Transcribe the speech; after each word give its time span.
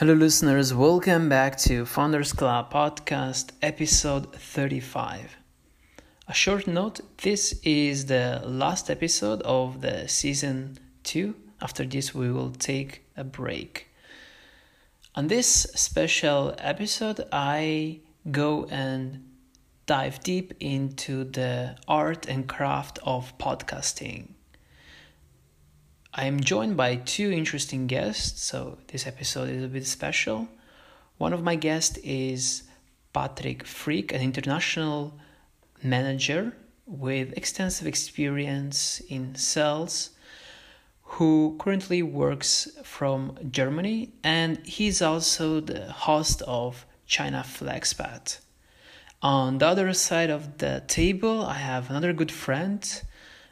Hello, 0.00 0.14
listeners. 0.14 0.72
Welcome 0.72 1.28
back 1.28 1.58
to 1.58 1.84
Founders 1.84 2.32
Club 2.32 2.72
podcast, 2.72 3.50
episode 3.60 4.34
35. 4.34 5.36
A 6.26 6.32
short 6.32 6.66
note 6.66 7.00
this 7.18 7.60
is 7.62 8.06
the 8.06 8.40
last 8.46 8.88
episode 8.88 9.42
of 9.42 9.82
the 9.82 10.08
season 10.08 10.78
2. 11.02 11.34
After 11.60 11.84
this, 11.84 12.14
we 12.14 12.32
will 12.32 12.50
take 12.52 13.02
a 13.14 13.24
break. 13.24 13.88
On 15.16 15.26
this 15.26 15.66
special 15.74 16.54
episode, 16.56 17.28
I 17.30 18.00
go 18.30 18.64
and 18.70 19.28
dive 19.84 20.20
deep 20.20 20.54
into 20.60 21.24
the 21.24 21.76
art 21.86 22.24
and 22.26 22.48
craft 22.48 22.98
of 23.02 23.36
podcasting. 23.36 24.28
I 26.12 26.24
am 26.24 26.40
joined 26.40 26.76
by 26.76 26.96
two 26.96 27.30
interesting 27.30 27.86
guests, 27.86 28.42
so 28.42 28.78
this 28.88 29.06
episode 29.06 29.48
is 29.48 29.62
a 29.62 29.68
bit 29.68 29.86
special. 29.86 30.48
One 31.18 31.32
of 31.32 31.44
my 31.44 31.54
guests 31.54 31.98
is 31.98 32.64
Patrick 33.12 33.64
Frick, 33.64 34.12
an 34.12 34.20
international 34.20 35.16
manager 35.84 36.56
with 36.84 37.32
extensive 37.36 37.86
experience 37.86 39.00
in 39.08 39.36
sales 39.36 40.10
who 41.02 41.56
currently 41.60 42.02
works 42.02 42.66
from 42.82 43.38
Germany 43.48 44.12
and 44.24 44.58
he's 44.66 45.00
also 45.00 45.60
the 45.60 45.92
host 45.92 46.42
of 46.42 46.86
China 47.06 47.44
Flexpat. 47.46 48.40
On 49.22 49.58
the 49.58 49.66
other 49.68 49.92
side 49.92 50.30
of 50.30 50.58
the 50.58 50.82
table, 50.88 51.44
I 51.44 51.54
have 51.54 51.88
another 51.88 52.12
good 52.12 52.32
friend 52.32 52.82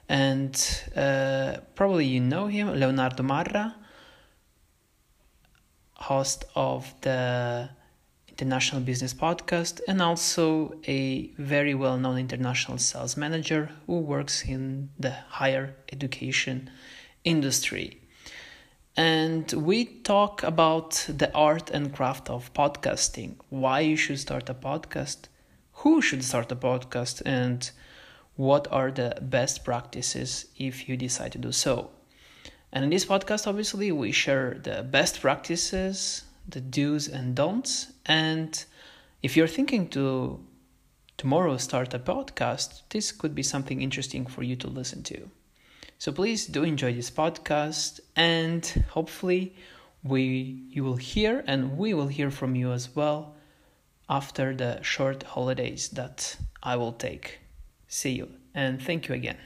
and 0.09 0.83
uh, 0.97 1.59
probably 1.75 2.07
you 2.07 2.21
know 2.21 2.47
him, 2.47 2.69
Leonardo 2.79 3.23
Marra, 3.23 3.75
host 5.95 6.45
of 6.55 6.95
the 7.03 7.69
International 8.29 8.81
Business 8.81 9.13
Podcast, 9.13 9.81
and 9.87 10.01
also 10.01 10.75
a 10.87 11.27
very 11.39 11.75
well 11.75 11.99
known 11.99 12.19
international 12.19 12.79
sales 12.79 13.17
manager 13.17 13.71
who 13.87 13.99
works 13.99 14.45
in 14.45 14.91
the 14.99 15.11
higher 15.11 15.75
education 15.93 16.71
industry. 17.25 18.01
And 18.97 19.53
we 19.53 19.85
talk 19.85 20.43
about 20.43 21.07
the 21.09 21.33
art 21.35 21.71
and 21.71 21.95
craft 21.95 22.31
of 22.31 22.53
podcasting, 22.55 23.37
why 23.49 23.81
you 23.81 23.97
should 23.97 24.19
start 24.19 24.49
a 24.49 24.55
podcast, 24.55 25.29
who 25.73 26.01
should 26.01 26.25
start 26.25 26.51
a 26.51 26.57
podcast, 26.57 27.23
and 27.27 27.71
what 28.39 28.69
are 28.71 28.93
the 28.93 29.19
best 29.21 29.65
practices 29.65 30.47
if 30.57 30.89
you 30.89 30.97
decide 30.97 31.33
to 31.33 31.39
do 31.39 31.51
so. 31.51 31.91
And 32.73 32.85
in 32.85 32.91
this 32.91 33.05
podcast, 33.05 33.49
obviously, 33.49 33.91
we 33.91 34.13
share 34.13 34.61
the 34.63 34.85
best 34.85 35.21
practices, 35.21 36.23
the 36.49 36.61
do's 36.61 37.09
and 37.09 37.35
don'ts. 37.35 37.93
And 38.07 38.65
if 39.25 39.37
you're 39.37 39.49
thinking 39.49 39.89
to 39.89 40.39
tomorrow 41.17 41.57
start 41.57 41.93
a 41.95 41.99
podcast, 41.99 42.83
this 42.91 43.11
could 43.11 43.35
be 43.35 43.43
something 43.43 43.83
interesting 43.83 44.25
for 44.25 44.45
you 44.45 44.55
to 44.55 44.69
listen 44.69 45.03
to. 45.03 45.29
So 45.99 46.13
please 46.13 46.47
do 46.47 46.63
enjoy 46.63 46.95
this 46.95 47.11
podcast 47.11 47.99
and 48.15 48.65
hopefully 48.91 49.57
we 50.05 50.63
you 50.71 50.85
will 50.85 50.95
hear 51.13 51.43
and 51.49 51.77
we 51.77 51.93
will 51.93 52.07
hear 52.07 52.31
from 52.31 52.55
you 52.55 52.71
as 52.71 52.95
well 52.95 53.35
after 54.09 54.55
the 54.55 54.81
short 54.83 55.25
holidays 55.25 55.89
that 55.89 56.37
I 56.63 56.77
will 56.77 56.93
take. 56.93 57.41
See 57.91 58.13
you 58.13 58.29
and 58.55 58.83
thank 58.83 59.09
you 59.09 59.15
again. 59.15 59.39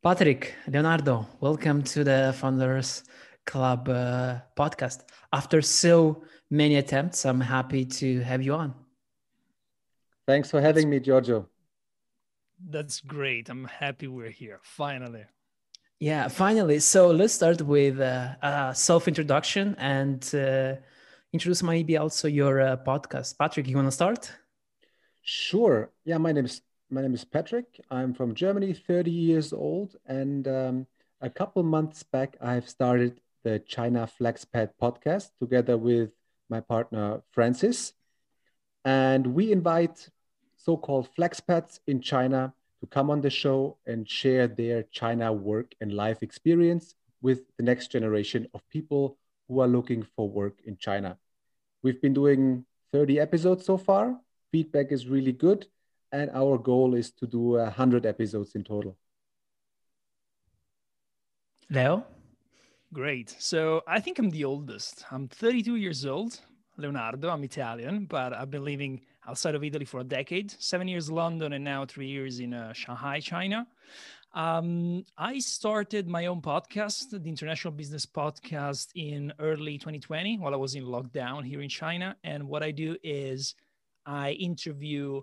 Patrick, 0.00 0.54
Leonardo, 0.68 1.26
welcome 1.40 1.82
to 1.82 2.04
the 2.04 2.32
Founders 2.38 3.02
Club 3.44 3.88
uh, 3.88 4.38
podcast. 4.56 5.00
After 5.32 5.60
so 5.60 6.22
many 6.48 6.76
attempts, 6.76 7.26
I'm 7.26 7.40
happy 7.40 7.84
to 7.84 8.20
have 8.20 8.42
you 8.42 8.54
on. 8.54 8.74
Thanks 10.24 10.52
for 10.52 10.60
having 10.60 10.88
me, 10.88 11.00
Giorgio. 11.00 11.48
That's 12.64 13.00
great. 13.00 13.48
I'm 13.48 13.64
happy 13.64 14.06
we're 14.06 14.30
here 14.30 14.60
finally. 14.62 15.24
Yeah, 16.00 16.28
finally. 16.28 16.78
So 16.78 17.10
let's 17.10 17.34
start 17.34 17.60
with 17.60 17.98
uh, 17.98 18.36
a 18.40 18.72
self 18.72 19.08
introduction 19.08 19.74
and 19.78 20.22
uh, 20.32 20.76
introduce 21.32 21.60
maybe 21.60 21.96
also 21.96 22.28
your 22.28 22.60
uh, 22.60 22.76
podcast. 22.76 23.36
Patrick, 23.36 23.66
you 23.66 23.74
want 23.74 23.88
to 23.88 23.92
start? 23.92 24.32
Sure. 25.22 25.90
Yeah, 26.04 26.18
my 26.18 26.30
name 26.30 26.44
is 26.44 26.62
my 26.88 27.02
name 27.02 27.14
is 27.14 27.24
Patrick. 27.24 27.80
I'm 27.90 28.14
from 28.14 28.36
Germany, 28.36 28.74
30 28.74 29.10
years 29.10 29.52
old, 29.52 29.96
and 30.06 30.46
um, 30.46 30.86
a 31.20 31.28
couple 31.28 31.64
months 31.64 32.04
back, 32.04 32.36
I've 32.40 32.68
started 32.68 33.20
the 33.42 33.58
China 33.58 34.08
Flexpat 34.20 34.70
podcast 34.80 35.30
together 35.40 35.76
with 35.76 36.10
my 36.48 36.60
partner 36.60 37.22
Francis, 37.32 37.92
and 38.84 39.26
we 39.34 39.50
invite 39.50 40.08
so-called 40.56 41.08
flexpats 41.18 41.80
in 41.88 42.00
China 42.00 42.54
to 42.80 42.86
come 42.86 43.10
on 43.10 43.20
the 43.20 43.30
show 43.30 43.78
and 43.86 44.08
share 44.08 44.46
their 44.46 44.84
China 44.84 45.32
work 45.32 45.74
and 45.80 45.92
life 45.92 46.22
experience 46.22 46.94
with 47.20 47.40
the 47.56 47.62
next 47.62 47.90
generation 47.90 48.46
of 48.54 48.68
people 48.68 49.18
who 49.48 49.60
are 49.60 49.68
looking 49.68 50.02
for 50.14 50.28
work 50.28 50.58
in 50.64 50.76
China. 50.76 51.18
We've 51.82 52.00
been 52.00 52.14
doing 52.14 52.64
30 52.92 53.18
episodes 53.18 53.64
so 53.64 53.76
far. 53.76 54.18
Feedback 54.52 54.92
is 54.92 55.06
really 55.06 55.32
good. 55.32 55.66
And 56.12 56.30
our 56.30 56.56
goal 56.56 56.94
is 56.94 57.10
to 57.12 57.26
do 57.26 57.58
100 57.58 58.06
episodes 58.06 58.54
in 58.54 58.64
total. 58.64 58.96
Leo? 61.70 62.04
Great. 62.92 63.36
So 63.38 63.82
I 63.86 64.00
think 64.00 64.18
I'm 64.18 64.30
the 64.30 64.44
oldest. 64.44 65.04
I'm 65.10 65.28
32 65.28 65.76
years 65.76 66.06
old. 66.06 66.40
Leonardo, 66.78 67.28
I'm 67.28 67.44
Italian, 67.44 68.06
but 68.06 68.32
I've 68.32 68.50
been 68.50 68.64
living 68.64 69.00
outside 69.28 69.54
of 69.54 69.62
Italy 69.62 69.84
for 69.84 70.00
a 70.00 70.04
decade, 70.04 70.50
seven 70.58 70.88
years 70.88 71.10
London, 71.10 71.52
and 71.52 71.62
now 71.62 71.84
three 71.84 72.08
years 72.08 72.40
in 72.40 72.54
uh, 72.54 72.72
Shanghai, 72.72 73.20
China. 73.20 73.66
Um, 74.34 75.04
I 75.16 75.38
started 75.38 76.08
my 76.08 76.26
own 76.26 76.40
podcast, 76.40 77.10
the 77.10 77.28
International 77.28 77.72
Business 77.72 78.06
Podcast, 78.06 78.88
in 78.94 79.32
early 79.38 79.76
2020 79.78 80.38
while 80.38 80.54
I 80.54 80.56
was 80.56 80.74
in 80.74 80.84
lockdown 80.84 81.44
here 81.44 81.60
in 81.60 81.68
China. 81.68 82.16
And 82.24 82.48
what 82.48 82.62
I 82.62 82.70
do 82.70 82.96
is 83.02 83.54
I 84.06 84.32
interview 84.32 85.20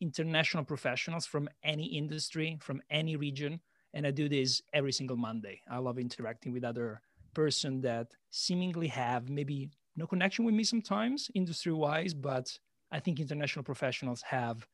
international 0.00 0.64
professionals 0.64 1.24
from 1.24 1.48
any 1.62 1.86
industry, 1.86 2.58
from 2.60 2.82
any 2.90 3.16
region, 3.16 3.60
and 3.94 4.06
I 4.06 4.10
do 4.10 4.28
this 4.28 4.60
every 4.72 4.92
single 4.92 5.16
Monday. 5.16 5.60
I 5.70 5.78
love 5.78 5.98
interacting 5.98 6.52
with 6.52 6.64
other 6.64 7.00
person 7.32 7.80
that 7.82 8.08
seemingly 8.30 8.88
have 8.88 9.28
maybe 9.28 9.70
no 9.96 10.06
connection 10.06 10.44
with 10.44 10.54
me 10.54 10.64
sometimes 10.64 11.30
industry 11.34 11.72
wise, 11.72 12.12
but 12.12 12.58
I 12.90 13.00
think 13.00 13.20
international 13.20 13.64
professionals 13.64 14.22
have 14.22 14.66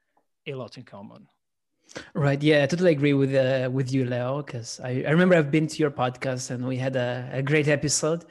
a 0.46 0.54
lot 0.54 0.76
in 0.76 0.84
common. 0.84 1.26
Right. 2.14 2.42
Yeah, 2.42 2.62
I 2.62 2.66
totally 2.66 2.92
agree 2.92 3.12
with 3.12 3.34
uh, 3.34 3.68
with 3.70 3.92
you, 3.92 4.04
Leo. 4.04 4.42
Because 4.42 4.80
I, 4.80 5.04
I 5.06 5.10
remember 5.10 5.34
I've 5.34 5.50
been 5.50 5.66
to 5.66 5.76
your 5.78 5.90
podcast 5.90 6.50
and 6.50 6.66
we 6.66 6.76
had 6.76 6.96
a, 6.96 7.28
a 7.32 7.42
great 7.42 7.68
episode. 7.68 8.24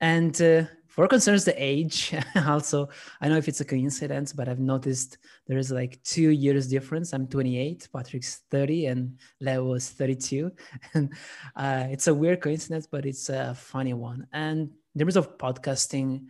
And 0.00 0.40
uh, 0.42 0.64
for 0.88 1.08
concerns 1.08 1.44
the 1.44 1.54
age, 1.56 2.14
also 2.46 2.88
I 3.20 3.28
know 3.28 3.38
if 3.38 3.48
it's 3.48 3.60
a 3.60 3.64
coincidence, 3.64 4.32
but 4.32 4.48
I've 4.48 4.60
noticed 4.60 5.18
there 5.46 5.58
is 5.58 5.70
like 5.70 6.02
two 6.02 6.30
years 6.30 6.68
difference. 6.68 7.12
I'm 7.12 7.26
28, 7.26 7.88
Patrick's 7.92 8.42
30, 8.50 8.86
and 8.86 9.18
Leo 9.40 9.64
was 9.64 9.88
32. 9.88 10.52
And 10.94 11.12
uh, 11.56 11.86
it's 11.90 12.08
a 12.08 12.14
weird 12.14 12.40
coincidence, 12.40 12.86
but 12.86 13.06
it's 13.06 13.30
a 13.30 13.54
funny 13.54 13.94
one. 13.94 14.26
And 14.32 14.70
in 14.94 14.98
terms 14.98 15.16
of 15.16 15.38
podcasting, 15.38 16.26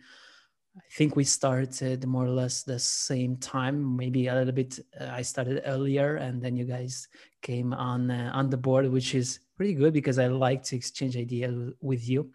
I 0.75 0.81
think 0.91 1.15
we 1.15 1.23
started 1.23 2.05
more 2.07 2.25
or 2.25 2.29
less 2.29 2.63
the 2.63 2.79
same 2.79 3.37
time, 3.37 3.95
maybe 3.95 4.27
a 4.27 4.33
little 4.33 4.53
bit. 4.53 4.79
Uh, 4.99 5.09
I 5.11 5.21
started 5.21 5.61
earlier, 5.65 6.15
and 6.15 6.41
then 6.41 6.55
you 6.55 6.65
guys 6.65 7.07
came 7.43 7.73
on 7.73 8.09
uh, 8.09 8.31
on 8.33 8.49
the 8.49 8.57
board, 8.57 8.89
which 8.89 9.13
is 9.13 9.39
pretty 9.55 9.75
good 9.75 9.93
because 9.93 10.17
I 10.17 10.27
like 10.27 10.63
to 10.63 10.75
exchange 10.75 11.15
ideas 11.15 11.73
with 11.79 12.09
you. 12.09 12.31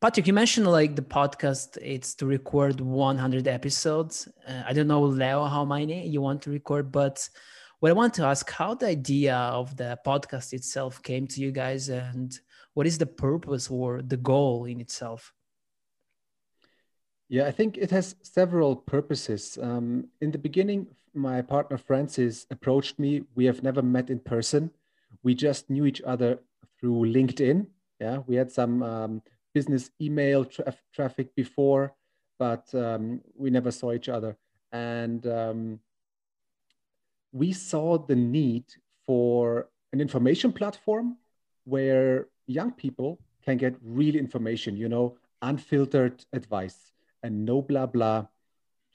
Patrick, 0.00 0.26
you 0.26 0.32
mentioned 0.32 0.66
like 0.66 0.96
the 0.96 1.02
podcast. 1.02 1.78
It's 1.80 2.16
to 2.16 2.26
record 2.26 2.80
100 2.80 3.46
episodes. 3.46 4.28
Uh, 4.46 4.62
I 4.66 4.72
don't 4.72 4.88
know, 4.88 5.02
Leo, 5.02 5.44
how 5.44 5.64
many 5.64 6.06
you 6.08 6.20
want 6.20 6.42
to 6.42 6.50
record, 6.50 6.90
but 6.90 7.28
what 7.78 7.90
I 7.90 7.94
want 7.94 8.14
to 8.14 8.24
ask, 8.24 8.50
how 8.50 8.74
the 8.74 8.88
idea 8.88 9.36
of 9.36 9.76
the 9.76 9.98
podcast 10.04 10.52
itself 10.52 11.00
came 11.00 11.28
to 11.28 11.40
you 11.40 11.52
guys, 11.52 11.90
and 11.90 12.36
what 12.74 12.88
is 12.88 12.98
the 12.98 13.06
purpose 13.06 13.70
or 13.70 14.02
the 14.02 14.16
goal 14.16 14.64
in 14.64 14.80
itself? 14.80 15.32
Yeah, 17.28 17.46
I 17.46 17.50
think 17.50 17.76
it 17.76 17.90
has 17.90 18.14
several 18.22 18.76
purposes. 18.76 19.58
Um, 19.60 20.08
in 20.20 20.30
the 20.30 20.38
beginning, 20.38 20.86
my 21.12 21.42
partner 21.42 21.76
Francis 21.76 22.46
approached 22.50 22.98
me. 23.00 23.24
We 23.34 23.46
have 23.46 23.64
never 23.64 23.82
met 23.82 24.10
in 24.10 24.20
person. 24.20 24.70
We 25.24 25.34
just 25.34 25.68
knew 25.68 25.86
each 25.86 26.00
other 26.02 26.38
through 26.78 27.12
LinkedIn. 27.12 27.66
Yeah, 28.00 28.18
we 28.26 28.36
had 28.36 28.52
some 28.52 28.82
um, 28.82 29.22
business 29.54 29.90
email 30.00 30.44
tra- 30.44 30.76
traffic 30.94 31.34
before, 31.34 31.94
but 32.38 32.72
um, 32.74 33.22
we 33.34 33.50
never 33.50 33.72
saw 33.72 33.92
each 33.92 34.08
other. 34.08 34.36
And 34.70 35.26
um, 35.26 35.80
we 37.32 37.52
saw 37.52 37.98
the 37.98 38.14
need 38.14 38.66
for 39.04 39.68
an 39.92 40.00
information 40.00 40.52
platform 40.52 41.16
where 41.64 42.28
young 42.46 42.70
people 42.70 43.18
can 43.44 43.56
get 43.56 43.74
real 43.82 44.14
information, 44.14 44.76
you 44.76 44.88
know, 44.88 45.16
unfiltered 45.42 46.24
advice 46.32 46.92
and 47.26 47.44
no 47.44 47.60
blah 47.60 47.86
blah, 47.86 48.26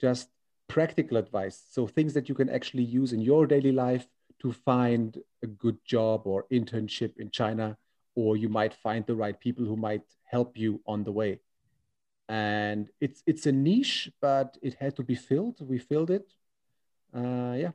just 0.00 0.28
practical 0.68 1.18
advice. 1.18 1.56
So 1.70 1.86
things 1.86 2.14
that 2.14 2.28
you 2.28 2.34
can 2.34 2.48
actually 2.48 2.84
use 3.00 3.12
in 3.12 3.20
your 3.20 3.46
daily 3.46 3.72
life 3.72 4.06
to 4.40 4.52
find 4.52 5.18
a 5.42 5.46
good 5.46 5.78
job 5.84 6.22
or 6.24 6.46
internship 6.50 7.18
in 7.18 7.30
China, 7.30 7.76
or 8.14 8.36
you 8.36 8.48
might 8.48 8.74
find 8.74 9.04
the 9.06 9.14
right 9.14 9.38
people 9.38 9.64
who 9.66 9.76
might 9.76 10.06
help 10.24 10.56
you 10.56 10.80
on 10.86 11.04
the 11.04 11.12
way. 11.12 11.40
And 12.28 12.88
it's 13.00 13.22
it's 13.26 13.46
a 13.46 13.52
niche, 13.52 14.10
but 14.20 14.56
it 14.62 14.74
had 14.80 14.96
to 14.96 15.02
be 15.02 15.14
filled. 15.14 15.56
We 15.60 15.78
filled 15.78 16.10
it. 16.10 16.26
Uh, 17.14 17.54
yeah. 17.64 17.72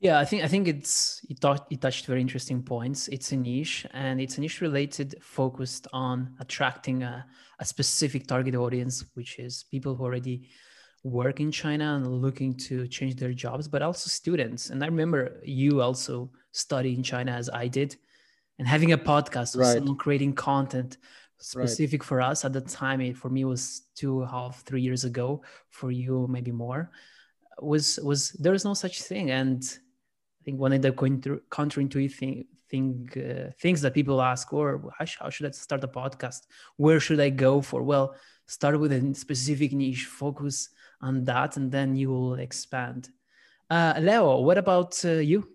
Yeah, 0.00 0.20
I 0.20 0.24
think 0.24 0.44
I 0.44 0.48
think 0.48 0.68
it's 0.68 1.20
it, 1.28 1.44
it 1.70 1.80
touched 1.80 2.06
very 2.06 2.20
interesting 2.20 2.62
points. 2.62 3.08
It's 3.08 3.32
a 3.32 3.36
niche, 3.36 3.84
and 3.92 4.20
it's 4.20 4.38
a 4.38 4.40
niche 4.40 4.60
related, 4.60 5.16
focused 5.20 5.88
on 5.92 6.36
attracting 6.38 7.02
a, 7.02 7.26
a 7.58 7.64
specific 7.64 8.28
target 8.28 8.54
audience, 8.54 9.04
which 9.14 9.40
is 9.40 9.64
people 9.70 9.96
who 9.96 10.04
already 10.04 10.48
work 11.02 11.40
in 11.40 11.50
China 11.50 11.96
and 11.96 12.06
looking 12.06 12.54
to 12.54 12.86
change 12.86 13.16
their 13.16 13.32
jobs, 13.32 13.66
but 13.66 13.82
also 13.82 14.08
students. 14.08 14.70
And 14.70 14.84
I 14.84 14.86
remember 14.86 15.40
you 15.44 15.82
also 15.82 16.30
study 16.52 16.94
in 16.94 17.02
China 17.02 17.32
as 17.32 17.50
I 17.50 17.66
did, 17.66 17.96
and 18.60 18.68
having 18.68 18.92
a 18.92 18.98
podcast, 18.98 19.56
right. 19.56 19.98
creating 19.98 20.34
content 20.34 20.98
specific 21.38 22.02
right. 22.02 22.08
for 22.08 22.20
us 22.20 22.44
at 22.44 22.52
the 22.52 22.60
time. 22.60 23.00
It 23.00 23.16
for 23.16 23.30
me 23.30 23.44
was 23.44 23.82
two 23.96 24.24
half 24.26 24.62
three 24.62 24.82
years 24.82 25.04
ago. 25.04 25.42
For 25.70 25.90
you, 25.90 26.28
maybe 26.30 26.52
more. 26.52 26.92
Was 27.60 27.98
was 28.04 28.30
there 28.32 28.52
was 28.52 28.64
no 28.64 28.74
such 28.74 29.02
thing, 29.02 29.32
and 29.32 29.60
think 30.44 30.58
one 30.58 30.72
of 30.72 30.82
the 30.82 30.92
counterintuitive 30.92 32.14
thing, 32.14 32.44
thing 32.70 33.08
uh, 33.16 33.52
things 33.60 33.80
that 33.82 33.94
people 33.94 34.20
ask, 34.20 34.52
or 34.52 34.92
how, 34.98 35.06
how 35.20 35.30
should 35.30 35.46
I 35.46 35.50
start 35.50 35.84
a 35.84 35.88
podcast? 35.88 36.46
Where 36.76 37.00
should 37.00 37.20
I 37.20 37.30
go 37.30 37.60
for? 37.60 37.82
Well, 37.82 38.14
start 38.46 38.78
with 38.78 38.92
a 38.92 39.14
specific 39.14 39.72
niche, 39.72 40.06
focus 40.06 40.70
on 41.00 41.24
that, 41.24 41.56
and 41.56 41.70
then 41.70 41.96
you 41.96 42.10
will 42.10 42.34
expand. 42.34 43.10
Uh, 43.70 43.94
Leo, 43.98 44.40
what 44.40 44.58
about 44.58 45.04
uh, 45.04 45.12
you? 45.12 45.48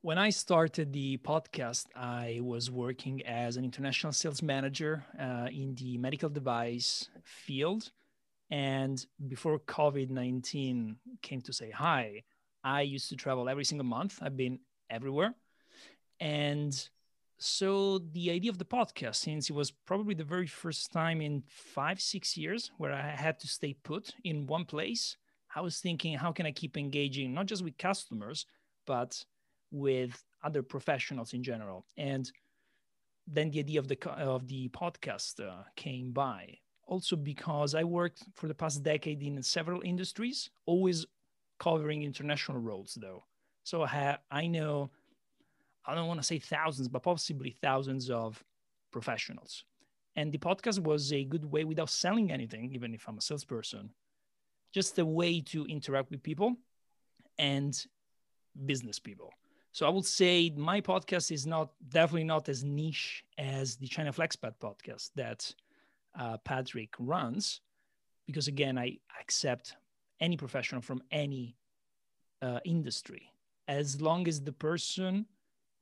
When 0.00 0.18
I 0.18 0.30
started 0.30 0.92
the 0.92 1.18
podcast, 1.18 1.86
I 1.94 2.40
was 2.42 2.72
working 2.72 3.24
as 3.24 3.56
an 3.56 3.64
international 3.64 4.12
sales 4.12 4.42
manager 4.42 5.04
uh, 5.20 5.46
in 5.52 5.76
the 5.76 5.96
medical 5.96 6.28
device 6.28 7.08
field. 7.22 7.92
And 8.50 9.04
before 9.28 9.60
COVID 9.60 10.10
19 10.10 10.96
came 11.22 11.40
to 11.42 11.52
say 11.52 11.70
hi, 11.70 12.24
I 12.64 12.82
used 12.82 13.08
to 13.10 13.16
travel 13.16 13.48
every 13.48 13.64
single 13.64 13.86
month. 13.86 14.18
I've 14.22 14.36
been 14.36 14.60
everywhere. 14.90 15.34
And 16.20 16.88
so 17.38 17.98
the 17.98 18.30
idea 18.30 18.50
of 18.50 18.58
the 18.58 18.64
podcast, 18.64 19.16
since 19.16 19.50
it 19.50 19.54
was 19.54 19.70
probably 19.70 20.14
the 20.14 20.24
very 20.24 20.46
first 20.46 20.92
time 20.92 21.20
in 21.20 21.42
five, 21.48 22.00
six 22.00 22.36
years 22.36 22.70
where 22.78 22.92
I 22.92 23.00
had 23.00 23.40
to 23.40 23.48
stay 23.48 23.74
put 23.74 24.14
in 24.22 24.46
one 24.46 24.64
place, 24.64 25.16
I 25.54 25.60
was 25.60 25.80
thinking, 25.80 26.14
how 26.14 26.32
can 26.32 26.46
I 26.46 26.52
keep 26.52 26.76
engaging 26.76 27.34
not 27.34 27.46
just 27.46 27.64
with 27.64 27.76
customers, 27.78 28.46
but 28.86 29.24
with 29.70 30.22
other 30.44 30.62
professionals 30.62 31.32
in 31.34 31.42
general? 31.42 31.84
And 31.96 32.30
then 33.26 33.50
the 33.50 33.60
idea 33.60 33.80
of 33.80 33.88
the 33.88 33.98
of 34.10 34.46
the 34.46 34.68
podcast 34.68 35.40
uh, 35.40 35.64
came 35.76 36.12
by. 36.12 36.58
Also 36.86 37.16
because 37.16 37.74
I 37.74 37.84
worked 37.84 38.22
for 38.34 38.48
the 38.48 38.54
past 38.54 38.82
decade 38.82 39.22
in 39.22 39.42
several 39.42 39.80
industries, 39.84 40.50
always 40.66 41.06
covering 41.62 42.02
international 42.02 42.58
roles 42.58 42.98
though. 43.00 43.22
So 43.62 43.82
I, 43.82 43.88
have, 43.88 44.18
I 44.30 44.46
know, 44.48 44.90
I 45.86 45.94
don't 45.94 46.08
want 46.08 46.20
to 46.20 46.26
say 46.26 46.38
thousands, 46.38 46.88
but 46.88 47.02
possibly 47.02 47.56
thousands 47.62 48.10
of 48.10 48.42
professionals. 48.90 49.64
And 50.16 50.32
the 50.32 50.38
podcast 50.38 50.80
was 50.80 51.12
a 51.12 51.24
good 51.24 51.44
way 51.44 51.64
without 51.64 51.88
selling 51.88 52.32
anything, 52.32 52.72
even 52.72 52.92
if 52.94 53.08
I'm 53.08 53.18
a 53.18 53.20
salesperson, 53.20 53.90
just 54.72 54.98
a 54.98 55.06
way 55.06 55.40
to 55.52 55.64
interact 55.66 56.10
with 56.10 56.22
people 56.22 56.56
and 57.38 57.72
business 58.66 58.98
people. 58.98 59.30
So 59.70 59.86
I 59.86 59.90
would 59.90 60.04
say 60.04 60.52
my 60.56 60.80
podcast 60.80 61.30
is 61.30 61.46
not 61.46 61.70
definitely 61.88 62.24
not 62.24 62.48
as 62.48 62.62
niche 62.62 63.24
as 63.38 63.76
the 63.76 63.86
China 63.86 64.12
Flexpat 64.12 64.54
podcast 64.60 65.10
that 65.14 65.54
uh, 66.18 66.36
Patrick 66.38 66.92
runs, 66.98 67.60
because 68.26 68.48
again, 68.48 68.76
I 68.76 68.98
accept 69.20 69.76
any 70.22 70.36
professional 70.36 70.80
from 70.80 71.02
any 71.10 71.56
uh, 72.40 72.60
industry, 72.64 73.32
as 73.68 74.00
long 74.00 74.26
as 74.28 74.40
the 74.40 74.52
person 74.52 75.26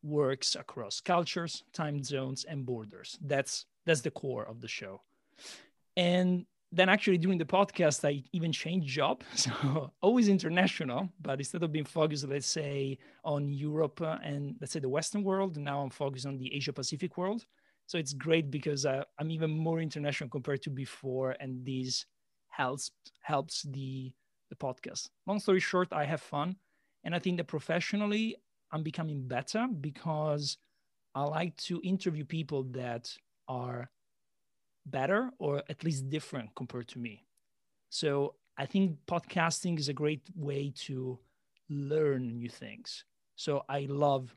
works 0.02 0.56
across 0.56 1.00
cultures, 1.00 1.62
time 1.72 2.02
zones, 2.02 2.44
and 2.44 2.64
borders. 2.66 3.19
That's 3.20 3.66
that's 3.87 4.00
the 4.00 4.10
core 4.10 4.44
of 4.44 4.60
the 4.60 4.69
show. 4.69 5.02
And 5.96 6.46
then 6.72 6.88
actually 6.88 7.19
during 7.19 7.38
the 7.38 7.44
podcast, 7.44 8.06
I 8.08 8.22
even 8.32 8.52
changed 8.52 8.88
job. 8.88 9.22
So 9.37 9.92
always 10.00 10.28
international, 10.28 11.08
but 11.20 11.38
instead 11.40 11.62
of 11.62 11.72
being 11.72 11.84
focused, 11.84 12.26
let's 12.28 12.46
say, 12.46 12.98
on 13.25 13.52
Europe 13.52 14.00
and 14.00 14.56
let's 14.60 14.72
say 14.72 14.81
the 14.81 14.88
Western 14.88 15.22
world, 15.25 15.56
now 15.56 15.81
I'm 15.81 15.90
focused 15.90 16.26
on 16.26 16.38
the 16.38 16.54
Asia 16.54 16.72
Pacific 16.72 17.16
world. 17.19 17.44
So 17.87 17.98
it's 17.98 18.12
great 18.12 18.50
because 18.50 18.87
uh, 18.87 19.02
I'm 19.19 19.31
even 19.32 19.50
more 19.50 19.81
international 19.81 20.31
compared 20.31 20.62
to 20.62 20.70
before, 20.70 21.34
and 21.40 21.66
this 21.66 22.06
helps 22.50 22.92
helps 23.22 23.62
the 23.62 24.12
the 24.50 24.56
podcast. 24.56 25.08
Long 25.26 25.41
story 25.41 25.61
short, 25.61 25.88
I 25.93 26.05
have 26.05 26.20
fun. 26.20 26.56
And 27.05 27.14
I 27.14 27.19
think 27.19 27.38
that 27.38 27.47
professionally, 27.47 28.37
I'm 28.73 28.82
becoming 28.82 29.26
better 29.26 29.67
because 29.81 30.58
I 31.14 31.23
like 31.23 31.56
to 31.69 31.81
interview 31.82 32.25
people 32.25 32.64
that 32.73 33.11
are 33.49 33.91
better 34.87 35.31
or 35.38 35.62
at 35.69 35.82
least 35.82 36.11
different 36.11 36.55
compared 36.55 36.88
to 36.88 36.99
me. 36.99 37.25
So 37.88 38.35
I 38.56 38.67
think 38.67 38.99
podcasting 39.06 39.79
is 39.79 39.88
a 39.88 39.94
great 39.94 40.23
way 40.37 40.73
to 40.87 41.19
learn 41.69 42.37
new 42.37 42.49
things. 42.49 43.05
So 43.37 43.64
I 43.69 43.87
love 43.88 44.35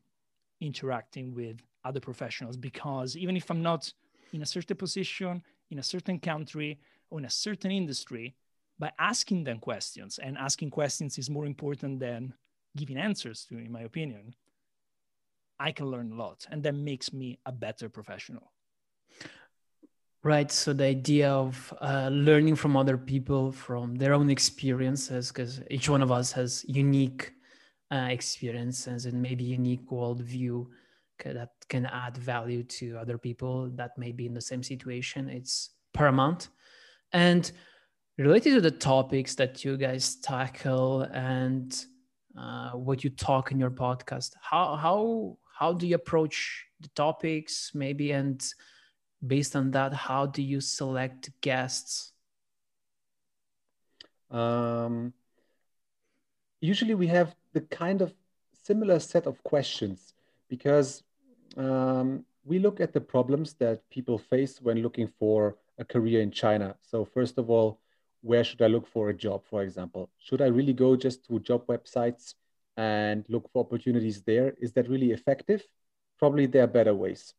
interacting 0.62 1.34
with 1.34 1.58
other 1.84 2.00
professionals 2.00 2.56
because 2.56 3.18
even 3.18 3.36
if 3.36 3.52
I'm 3.52 3.62
not 3.62 3.92
in 4.32 4.42
a 4.42 4.46
certain 4.46 4.78
position, 4.78 5.44
in 5.70 5.80
a 5.80 5.84
certain 5.84 6.20
country, 6.20 6.80
or 7.10 7.20
in 7.20 7.26
a 7.26 7.30
certain 7.30 7.72
industry, 7.72 8.36
by 8.80 8.92
asking 9.00 9.44
them 9.44 9.60
questions 9.60 10.20
and 10.22 10.38
asking 10.38 10.70
questions 10.70 11.18
is 11.18 11.30
more 11.30 11.46
important 11.46 12.00
than 12.00 12.34
giving 12.76 12.98
answers 12.98 13.46
to 13.46 13.58
in 13.58 13.72
my 13.72 13.82
opinion. 13.82 14.34
I 15.60 15.72
can 15.72 15.88
learn 15.88 16.12
a 16.12 16.16
lot 16.16 16.46
and 16.50 16.64
that 16.64 16.76
makes 16.76 17.14
me 17.14 17.40
a 17.46 17.52
better 17.52 17.90
professional. 17.90 18.52
Right 20.24 20.52
so 20.52 20.74
the 20.74 20.86
idea 20.86 21.30
of 21.30 21.74
uh, 21.82 22.10
learning 22.12 22.56
from 22.56 22.78
other 22.78 22.98
people 22.98 23.52
from 23.52 23.96
their 23.96 24.14
own 24.14 24.30
experiences 24.30 25.30
because 25.30 25.62
each 25.70 25.90
one 25.90 26.02
of 26.02 26.12
us 26.12 26.32
has 26.32 26.66
unique 26.68 27.34
uh, 27.92 28.08
experiences 28.10 29.06
and 29.06 29.22
maybe 29.22 29.44
unique 29.44 29.88
worldview 29.90 30.66
that 31.24 31.52
can 31.70 31.86
add 31.86 32.18
value 32.18 32.64
to 32.64 32.98
other 32.98 33.18
people 33.18 33.70
that 33.76 33.98
may 33.98 34.12
be 34.12 34.26
in 34.26 34.34
the 34.34 34.42
same 34.42 34.64
situation. 34.64 35.30
It's 35.30 35.70
paramount. 35.94 36.50
And 37.12 37.52
related 38.18 38.54
to 38.54 38.62
the 38.62 38.72
topics 38.72 39.36
that 39.36 39.66
you 39.66 39.78
guys 39.78 40.16
tackle 40.16 41.02
and 41.14 41.86
uh, 42.38 42.72
what 42.72 43.04
you 43.04 43.10
talk 43.10 43.52
in 43.52 43.60
your 43.60 43.72
podcast 43.72 44.32
how 44.42 44.76
how 44.76 45.38
how 45.60 45.74
do 45.74 45.88
you 45.88 45.96
approach 45.96 46.66
the 46.80 46.90
topics 46.90 47.72
maybe 47.74 48.12
and 48.12 48.44
based 49.26 49.56
on 49.56 49.72
that 49.72 49.94
how 49.94 50.26
do 50.26 50.42
you 50.42 50.60
select 50.60 51.30
guests 51.42 52.12
um, 54.32 55.14
usually 56.60 56.96
we 56.96 57.08
have 57.08 57.36
the 57.54 57.62
kind 57.62 58.02
of 58.02 58.14
similar 58.64 59.00
set 59.00 59.28
of 59.28 59.42
questions 59.44 60.14
because 60.50 61.04
um, 61.58 62.26
we 62.46 62.60
look 62.60 62.80
at 62.80 62.94
the 62.94 63.02
problems 63.02 63.54
that 63.54 63.88
people 63.90 64.18
face 64.18 64.62
when 64.62 64.82
looking 64.82 65.08
for 65.20 65.58
a 65.78 65.86
career 65.86 66.22
in 66.22 66.32
China. 66.32 66.76
So 66.82 67.06
first 67.06 67.38
of 67.38 67.50
all, 67.50 67.80
where 68.24 68.44
should 68.44 68.62
I 68.62 68.68
look 68.68 68.88
for 68.88 69.10
a 69.10 69.14
job, 69.14 69.44
for 69.46 69.62
example? 69.62 70.10
Should 70.18 70.42
I 70.42 70.48
really 70.48 70.74
go 70.74 70.96
just 70.96 71.26
to 71.28 71.40
job 71.40 71.68
websites 71.68 72.36
and 72.78 73.26
look 73.28 73.50
for 73.52 73.64
opportunities 73.66 74.22
there? 74.24 74.56
Is 74.60 74.72
that 74.74 74.90
really 74.90 75.12
effective? 75.12 75.62
Probably 76.18 76.46
there 76.46 76.64
are 76.64 76.68
better 76.68 76.96
ways. 76.96 77.34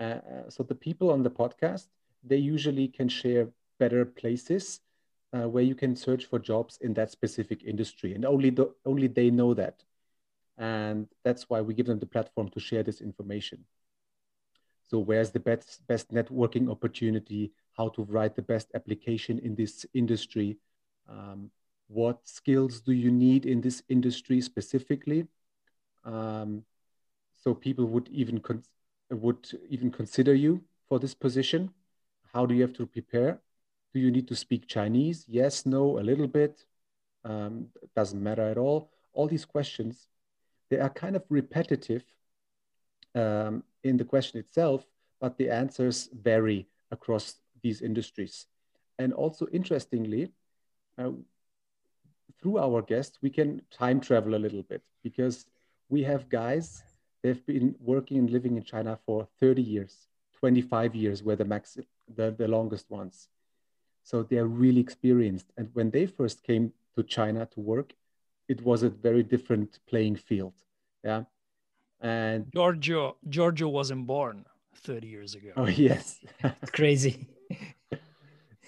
Uh, 0.00 0.18
so 0.48 0.64
the 0.64 0.74
people 0.74 1.10
on 1.10 1.22
the 1.22 1.30
podcast, 1.30 1.86
they 2.24 2.36
usually 2.36 2.88
can 2.88 3.08
share 3.08 3.48
better 3.78 4.04
places 4.04 4.80
uh, 5.32 5.48
where 5.48 5.62
you 5.62 5.74
can 5.74 5.94
search 5.94 6.24
for 6.26 6.40
jobs 6.40 6.78
in 6.80 6.94
that 6.94 7.10
specific 7.10 7.62
industry, 7.62 8.14
and 8.14 8.24
only 8.24 8.50
the, 8.50 8.72
only 8.84 9.06
they 9.06 9.30
know 9.30 9.54
that, 9.54 9.84
and 10.58 11.06
that's 11.24 11.48
why 11.48 11.60
we 11.60 11.74
give 11.74 11.86
them 11.86 11.98
the 11.98 12.06
platform 12.06 12.48
to 12.50 12.60
share 12.60 12.82
this 12.82 13.00
information. 13.00 13.64
So 14.90 14.98
where's 14.98 15.30
the 15.30 15.40
best 15.40 15.86
best 15.86 16.12
networking 16.12 16.70
opportunity? 16.70 17.52
How 17.76 17.88
to 17.90 18.04
write 18.04 18.36
the 18.36 18.42
best 18.42 18.68
application 18.74 19.38
in 19.38 19.54
this 19.54 19.84
industry. 19.94 20.56
Um, 21.08 21.50
what 21.88 22.26
skills 22.26 22.80
do 22.80 22.92
you 22.92 23.10
need 23.10 23.46
in 23.46 23.60
this 23.60 23.82
industry 23.88 24.40
specifically? 24.40 25.26
Um, 26.04 26.64
so 27.34 27.54
people 27.54 27.86
would 27.86 28.08
even 28.08 28.42
would 29.10 29.48
even 29.68 29.90
consider 29.90 30.34
you 30.34 30.62
for 30.88 30.98
this 30.98 31.14
position. 31.14 31.70
How 32.32 32.46
do 32.46 32.54
you 32.54 32.62
have 32.62 32.72
to 32.74 32.86
prepare? 32.86 33.40
Do 33.92 34.00
you 34.00 34.10
need 34.10 34.26
to 34.28 34.36
speak 34.36 34.66
Chinese? 34.66 35.24
Yes, 35.28 35.66
no, 35.66 35.98
a 35.98 36.02
little 36.02 36.26
bit. 36.26 36.64
Um, 37.24 37.68
doesn't 37.94 38.22
matter 38.22 38.42
at 38.42 38.58
all. 38.58 38.90
All 39.12 39.28
these 39.28 39.44
questions, 39.44 40.08
they 40.68 40.78
are 40.78 40.90
kind 40.90 41.16
of 41.16 41.22
repetitive 41.28 42.02
um, 43.14 43.62
in 43.84 43.96
the 43.96 44.04
question 44.04 44.40
itself, 44.40 44.84
but 45.20 45.38
the 45.38 45.50
answers 45.50 46.08
vary 46.12 46.66
across 46.90 47.36
these 47.64 47.80
industries. 47.82 48.46
And 49.00 49.12
also 49.12 49.48
interestingly, 49.50 50.30
uh, 50.96 51.10
through 52.40 52.58
our 52.58 52.82
guests, 52.82 53.18
we 53.22 53.30
can 53.30 53.62
time 53.72 53.98
travel 54.00 54.36
a 54.36 54.42
little 54.44 54.62
bit 54.62 54.82
because 55.02 55.46
we 55.88 56.04
have 56.04 56.28
guys, 56.28 56.84
they've 57.22 57.44
been 57.46 57.74
working 57.80 58.18
and 58.18 58.30
living 58.30 58.56
in 58.56 58.62
China 58.62 58.98
for 59.04 59.26
30 59.40 59.62
years, 59.62 60.06
25 60.38 60.94
years 60.94 61.22
were 61.22 61.36
the, 61.36 61.44
max, 61.44 61.78
the, 62.14 62.30
the 62.30 62.46
longest 62.46 62.90
ones. 62.90 63.28
So 64.04 64.22
they're 64.22 64.46
really 64.46 64.80
experienced. 64.80 65.46
And 65.56 65.70
when 65.72 65.90
they 65.90 66.06
first 66.06 66.42
came 66.42 66.72
to 66.94 67.02
China 67.02 67.48
to 67.54 67.60
work, 67.60 67.94
it 68.46 68.62
was 68.62 68.82
a 68.82 68.90
very 68.90 69.22
different 69.22 69.78
playing 69.88 70.16
field. 70.16 70.52
Yeah. 71.02 71.22
And 72.00 72.52
Giorgio, 72.52 73.16
Giorgio 73.26 73.68
wasn't 73.68 74.06
born 74.06 74.44
30 74.76 75.06
years 75.08 75.34
ago. 75.34 75.52
Oh, 75.56 75.66
yes. 75.66 76.20
Crazy. 76.72 77.26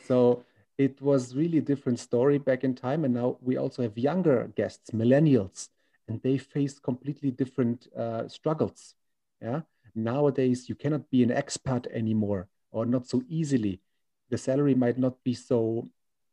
So 0.07 0.45
it 0.79 1.01
was 1.01 1.35
really 1.35 1.59
a 1.59 1.63
different 1.63 1.99
story 1.99 2.39
back 2.39 2.65
in 2.65 2.75
time. 2.75 3.05
And 3.05 3.15
now 3.15 3.39
we 3.41 3.57
also 3.57 3.83
have 3.83 3.97
younger 3.97 4.51
guests, 4.55 4.91
millennials, 4.91 5.69
and 6.09 6.21
they 6.23 6.39
face 6.39 6.79
completely 6.79 7.31
different 7.31 7.89
uh, 7.97 8.29
struggles. 8.29 8.95
Yeah. 9.41 9.63
Nowadays, 9.95 10.69
you 10.69 10.75
cannot 10.75 11.11
be 11.11 11.23
an 11.23 11.31
expat 11.31 11.87
anymore 11.93 12.49
or 12.71 12.85
not 12.85 13.07
so 13.07 13.23
easily. 13.29 13.81
The 14.29 14.39
salary 14.39 14.75
might 14.75 14.99
not 14.99 15.23
be 15.25 15.35
so 15.35 15.89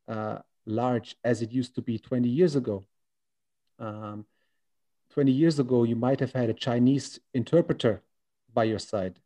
uh, 0.08 0.40
large 0.66 1.16
as 1.24 1.42
it 1.42 1.52
used 1.52 1.76
to 1.76 1.82
be 1.82 1.98
20 1.98 2.28
years 2.28 2.56
ago. 2.56 2.84
Um, 3.80 4.26
20 5.12 5.32
years 5.32 5.60
ago, 5.60 5.84
you 5.84 5.96
might 5.96 6.20
have 6.20 6.34
had 6.34 6.50
a 6.50 6.54
Chinese 6.54 7.20
interpreter 7.34 8.02
by 8.54 8.66
your 8.66 8.80
side. 8.80 9.20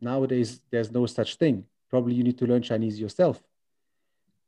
Nowadays, 0.00 0.60
there's 0.70 0.92
no 0.92 1.06
such 1.06 1.36
thing. 1.36 1.64
Probably 1.88 2.14
you 2.14 2.22
need 2.22 2.38
to 2.38 2.46
learn 2.46 2.62
Chinese 2.62 3.00
yourself. 3.00 3.42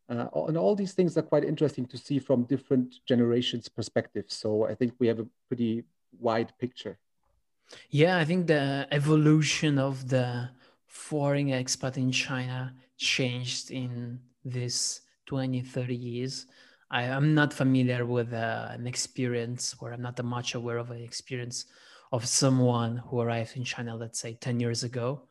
Uh, 0.08 0.26
and 0.46 0.56
all 0.56 0.74
these 0.74 0.94
things 0.94 1.16
are 1.18 1.22
quite 1.22 1.44
interesting 1.44 1.84
to 1.86 1.98
see 1.98 2.18
from 2.18 2.44
different 2.44 3.04
generations' 3.06 3.68
perspectives. 3.68 4.34
So 4.34 4.66
I 4.66 4.74
think 4.74 4.94
we 4.98 5.06
have 5.06 5.18
a 5.18 5.26
pretty 5.48 5.84
wide 6.18 6.52
picture. 6.58 6.98
Yeah, 7.90 8.16
I 8.16 8.24
think 8.24 8.46
the 8.46 8.88
evolution 8.90 9.78
of 9.78 10.08
the 10.08 10.48
foreign 10.86 11.48
expat 11.48 11.98
in 11.98 12.10
China 12.10 12.74
changed 12.96 13.70
in 13.70 14.20
this 14.44 15.02
20, 15.26 15.60
30 15.60 15.94
years. 15.94 16.46
I, 16.90 17.02
am 17.02 17.34
not 17.34 17.52
familiar 17.52 18.06
with 18.06 18.32
uh, 18.32 18.68
an 18.70 18.86
experience, 18.86 19.76
or 19.78 19.92
I'm 19.92 20.00
not 20.00 20.22
much 20.24 20.54
aware 20.54 20.78
of 20.78 20.90
an 20.90 21.02
experience 21.02 21.66
of 22.12 22.24
someone 22.26 22.96
who 22.96 23.20
arrived 23.20 23.56
in 23.56 23.64
China, 23.64 23.94
let's 23.94 24.18
say 24.18 24.34
10 24.40 24.60
years 24.60 24.82
ago, 24.82 25.27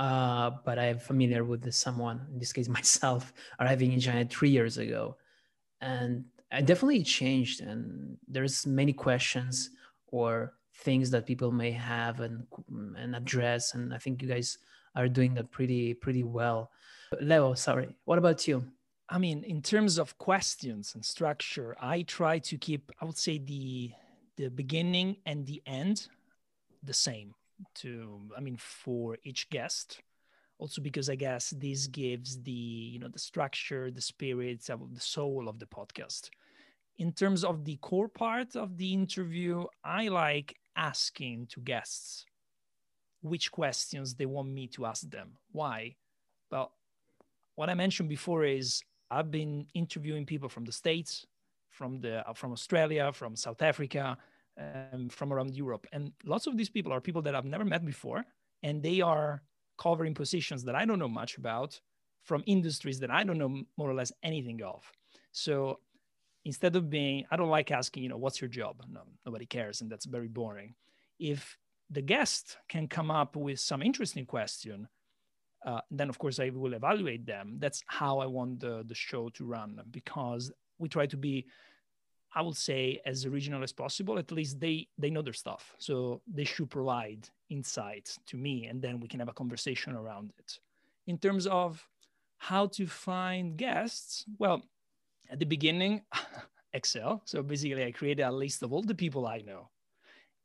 uh, 0.00 0.50
but 0.64 0.78
I'm 0.78 0.98
familiar 0.98 1.44
with 1.44 1.60
the 1.60 1.70
someone, 1.70 2.26
in 2.32 2.38
this 2.38 2.54
case 2.54 2.68
myself, 2.80 3.34
arriving 3.60 3.92
in 3.92 4.00
China 4.00 4.24
three 4.24 4.48
years 4.48 4.78
ago, 4.78 5.18
and 5.82 6.24
I 6.50 6.62
definitely 6.62 7.04
changed. 7.04 7.60
And 7.60 8.16
there's 8.26 8.66
many 8.66 8.94
questions 8.94 9.70
or 10.06 10.54
things 10.78 11.10
that 11.10 11.26
people 11.26 11.52
may 11.52 11.70
have 11.72 12.20
and 12.20 12.46
and 12.96 13.14
address. 13.14 13.74
And 13.74 13.92
I 13.92 13.98
think 13.98 14.22
you 14.22 14.28
guys 14.28 14.56
are 14.96 15.06
doing 15.06 15.34
that 15.34 15.50
pretty 15.50 15.92
pretty 15.92 16.24
well. 16.24 16.70
Leo, 17.20 17.52
sorry, 17.52 17.94
what 18.06 18.18
about 18.18 18.48
you? 18.48 18.64
I 19.10 19.18
mean, 19.18 19.44
in 19.44 19.60
terms 19.60 19.98
of 19.98 20.16
questions 20.16 20.94
and 20.94 21.04
structure, 21.04 21.76
I 21.78 22.02
try 22.02 22.38
to 22.38 22.56
keep, 22.56 22.90
I 23.02 23.04
would 23.04 23.18
say, 23.18 23.36
the 23.36 23.92
the 24.38 24.48
beginning 24.48 25.16
and 25.26 25.44
the 25.44 25.60
end 25.66 26.08
the 26.82 26.94
same 26.94 27.34
to 27.74 28.20
i 28.36 28.40
mean 28.40 28.56
for 28.56 29.18
each 29.24 29.48
guest. 29.50 30.00
Also 30.58 30.82
because 30.82 31.08
i 31.08 31.14
guess 31.14 31.50
this 31.50 31.86
gives 31.86 32.42
the 32.42 32.50
you 32.50 32.98
know 32.98 33.08
the 33.08 33.18
structure 33.18 33.90
the 33.90 34.00
spirit 34.00 34.60
the 34.62 35.00
soul 35.00 35.48
of 35.48 35.58
the 35.58 35.66
podcast. 35.66 36.30
In 36.98 37.12
terms 37.12 37.44
of 37.44 37.64
the 37.64 37.76
core 37.76 38.08
part 38.08 38.56
of 38.56 38.76
the 38.76 38.92
interview 38.92 39.64
i 39.84 40.08
like 40.08 40.56
asking 40.76 41.46
to 41.48 41.60
guests 41.60 42.26
which 43.22 43.50
questions 43.52 44.14
they 44.14 44.26
want 44.26 44.48
me 44.48 44.66
to 44.66 44.86
ask 44.86 45.08
them. 45.10 45.36
Why? 45.52 45.96
Well 46.50 46.72
what 47.60 47.68
i 47.68 47.74
mentioned 47.74 48.08
before 48.08 48.42
is 48.44 48.82
i've 49.10 49.30
been 49.30 49.66
interviewing 49.74 50.24
people 50.24 50.48
from 50.48 50.64
the 50.64 50.72
states 50.72 51.26
from 51.68 52.00
the 52.00 52.24
from 52.34 52.52
australia 52.52 53.12
from 53.12 53.36
south 53.36 53.60
africa 53.60 54.16
um, 54.60 55.08
from 55.08 55.32
around 55.32 55.54
Europe. 55.54 55.86
And 55.92 56.12
lots 56.24 56.46
of 56.46 56.56
these 56.56 56.70
people 56.70 56.92
are 56.92 57.00
people 57.00 57.22
that 57.22 57.34
I've 57.34 57.44
never 57.44 57.64
met 57.64 57.84
before, 57.84 58.24
and 58.62 58.82
they 58.82 59.00
are 59.00 59.42
covering 59.78 60.14
positions 60.14 60.64
that 60.64 60.74
I 60.74 60.84
don't 60.84 60.98
know 60.98 61.08
much 61.08 61.38
about 61.38 61.80
from 62.22 62.42
industries 62.46 63.00
that 63.00 63.10
I 63.10 63.24
don't 63.24 63.38
know 63.38 63.62
more 63.76 63.90
or 63.90 63.94
less 63.94 64.12
anything 64.22 64.62
of. 64.62 64.84
So 65.32 65.80
instead 66.44 66.76
of 66.76 66.90
being, 66.90 67.24
I 67.30 67.36
don't 67.36 67.48
like 67.48 67.70
asking, 67.70 68.02
you 68.02 68.08
know, 68.08 68.18
what's 68.18 68.40
your 68.40 68.48
job? 68.48 68.82
No, 68.88 69.02
nobody 69.24 69.46
cares, 69.46 69.80
and 69.80 69.90
that's 69.90 70.04
very 70.04 70.28
boring. 70.28 70.74
If 71.18 71.56
the 71.88 72.02
guest 72.02 72.58
can 72.68 72.88
come 72.88 73.10
up 73.10 73.36
with 73.36 73.58
some 73.58 73.82
interesting 73.82 74.26
question, 74.26 74.88
uh, 75.66 75.80
then 75.90 76.08
of 76.08 76.18
course 76.18 76.38
I 76.38 76.50
will 76.50 76.74
evaluate 76.74 77.26
them. 77.26 77.56
That's 77.58 77.82
how 77.86 78.18
I 78.18 78.26
want 78.26 78.60
the, 78.60 78.84
the 78.86 78.94
show 78.94 79.28
to 79.30 79.44
run 79.44 79.80
because 79.90 80.52
we 80.78 80.88
try 80.88 81.06
to 81.06 81.16
be 81.16 81.46
I 82.32 82.42
would 82.42 82.56
say 82.56 83.00
as 83.04 83.26
original 83.26 83.62
as 83.62 83.72
possible. 83.72 84.18
At 84.18 84.30
least 84.30 84.60
they 84.60 84.88
they 84.98 85.10
know 85.10 85.22
their 85.22 85.32
stuff, 85.32 85.74
so 85.78 86.22
they 86.32 86.44
should 86.44 86.70
provide 86.70 87.28
insights 87.48 88.18
to 88.26 88.36
me, 88.36 88.66
and 88.66 88.80
then 88.80 89.00
we 89.00 89.08
can 89.08 89.20
have 89.20 89.28
a 89.28 89.32
conversation 89.32 89.94
around 89.94 90.32
it. 90.38 90.58
In 91.06 91.18
terms 91.18 91.46
of 91.46 91.86
how 92.38 92.66
to 92.66 92.86
find 92.86 93.56
guests, 93.56 94.24
well, 94.38 94.62
at 95.28 95.38
the 95.40 95.44
beginning, 95.44 96.02
Excel. 96.72 97.22
So 97.24 97.42
basically, 97.42 97.84
I 97.84 97.90
created 97.90 98.22
a 98.22 98.30
list 98.30 98.62
of 98.62 98.72
all 98.72 98.82
the 98.82 98.94
people 98.94 99.26
I 99.26 99.38
know, 99.38 99.68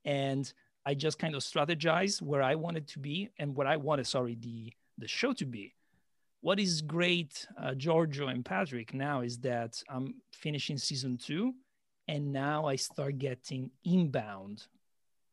and 0.04 0.52
I 0.88 0.96
just 0.96 1.20
kind 1.20 1.36
of 1.36 1.44
strategized 1.44 2.22
where 2.22 2.42
I 2.42 2.56
wanted 2.56 2.88
to 2.90 3.00
be 3.00 3.30
and 3.38 3.56
what 3.56 3.68
I 3.68 3.78
wanted, 3.78 4.08
sorry, 4.08 4.36
the 4.36 4.74
the 4.98 5.08
show 5.08 5.34
to 5.34 5.46
be. 5.46 5.76
What 6.42 6.60
is 6.60 6.82
great, 6.82 7.48
uh, 7.60 7.74
Giorgio 7.74 8.28
and 8.28 8.46
Patrick, 8.46 8.94
now 8.94 9.22
is 9.22 9.40
that 9.40 9.82
I'm 9.90 10.16
finishing 10.32 10.78
season 10.78 11.18
two 11.18 11.56
and 12.08 12.32
now 12.32 12.66
i 12.66 12.76
start 12.76 13.18
getting 13.18 13.72
inbound 13.84 14.68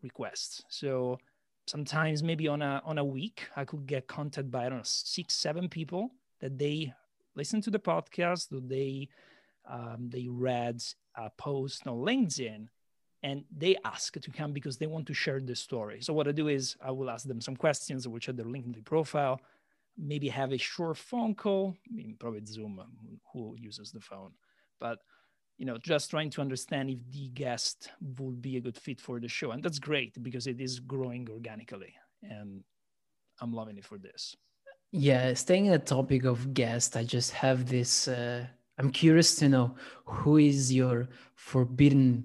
requests. 0.02 0.64
So 0.68 1.18
sometimes 1.66 2.22
maybe 2.22 2.48
on 2.48 2.60
a 2.60 2.82
on 2.84 2.98
a 2.98 3.04
week 3.04 3.48
i 3.56 3.64
could 3.64 3.86
get 3.86 4.06
contacted 4.08 4.50
by 4.50 4.66
i 4.66 4.68
don't 4.68 4.78
know 4.78 4.84
six 4.84 5.32
seven 5.34 5.68
people 5.68 6.10
that 6.40 6.58
they 6.58 6.92
listen 7.36 7.60
to 7.60 7.70
the 7.70 7.78
podcast 7.78 8.52
or 8.52 8.60
they 8.60 9.08
um, 9.70 10.08
they 10.08 10.26
read 10.28 10.82
a 11.16 11.30
post 11.30 11.86
on 11.86 11.98
linkedin 11.98 12.66
and 13.22 13.44
they 13.56 13.76
ask 13.84 14.18
to 14.20 14.30
come 14.32 14.52
because 14.52 14.76
they 14.76 14.88
want 14.88 15.06
to 15.06 15.14
share 15.14 15.38
the 15.38 15.54
story. 15.54 16.00
So 16.00 16.12
what 16.12 16.26
i 16.26 16.32
do 16.32 16.48
is 16.48 16.76
i 16.84 16.90
will 16.90 17.10
ask 17.10 17.26
them 17.26 17.40
some 17.40 17.56
questions 17.56 18.08
which 18.08 18.28
are 18.28 18.32
their 18.32 18.46
linkedin 18.46 18.84
profile 18.84 19.40
maybe 19.96 20.28
have 20.28 20.52
a 20.52 20.58
short 20.58 20.96
phone 20.96 21.34
call 21.34 21.76
I 21.88 21.94
mean, 21.94 22.16
probably 22.18 22.44
zoom 22.44 22.80
who 23.32 23.54
uses 23.56 23.92
the 23.92 24.00
phone 24.00 24.32
but 24.80 24.98
you 25.58 25.66
know 25.66 25.78
just 25.78 26.10
trying 26.10 26.30
to 26.30 26.40
understand 26.40 26.90
if 26.90 26.98
the 27.10 27.28
guest 27.28 27.90
would 28.18 28.40
be 28.42 28.56
a 28.56 28.60
good 28.60 28.76
fit 28.76 29.00
for 29.00 29.20
the 29.20 29.28
show. 29.28 29.50
And 29.52 29.62
that's 29.62 29.78
great 29.78 30.20
because 30.22 30.46
it 30.46 30.60
is 30.60 30.80
growing 30.80 31.28
organically 31.30 31.94
and 32.22 32.62
i'm 33.40 33.52
loving 33.52 33.78
it 33.78 33.84
for 33.84 33.98
this. 33.98 34.36
Yeah 34.90 35.34
staying 35.34 35.66
in 35.66 35.72
the 35.72 35.78
topic 35.78 36.24
of 36.24 36.52
guest 36.54 36.96
i 36.96 37.04
just 37.04 37.30
have 37.32 37.66
this 37.66 38.08
uh, 38.08 38.46
i'm 38.78 38.90
curious 38.90 39.34
to 39.36 39.48
know 39.48 39.74
who 40.04 40.36
is 40.36 40.72
your 40.72 41.08
forbidden 41.34 42.24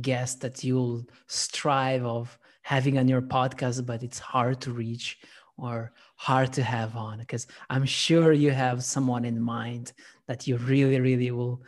guest 0.00 0.40
that 0.40 0.64
you'll 0.64 1.04
strive 1.26 2.04
of 2.04 2.38
having 2.62 2.98
on 2.98 3.08
your 3.08 3.22
podcast 3.22 3.84
but 3.86 4.02
it's 4.02 4.18
hard 4.18 4.60
to 4.62 4.72
reach 4.72 5.18
or 5.58 5.92
hard 6.16 6.50
to 6.54 6.62
have 6.62 6.96
on? 6.96 7.18
Because 7.18 7.46
i'm 7.70 7.84
sure 7.84 8.32
you 8.32 8.50
have 8.50 8.82
someone 8.82 9.24
in 9.24 9.40
mind 9.40 9.92
that 10.26 10.46
you 10.46 10.56
really 10.56 11.00
really 11.00 11.30
will 11.30 11.62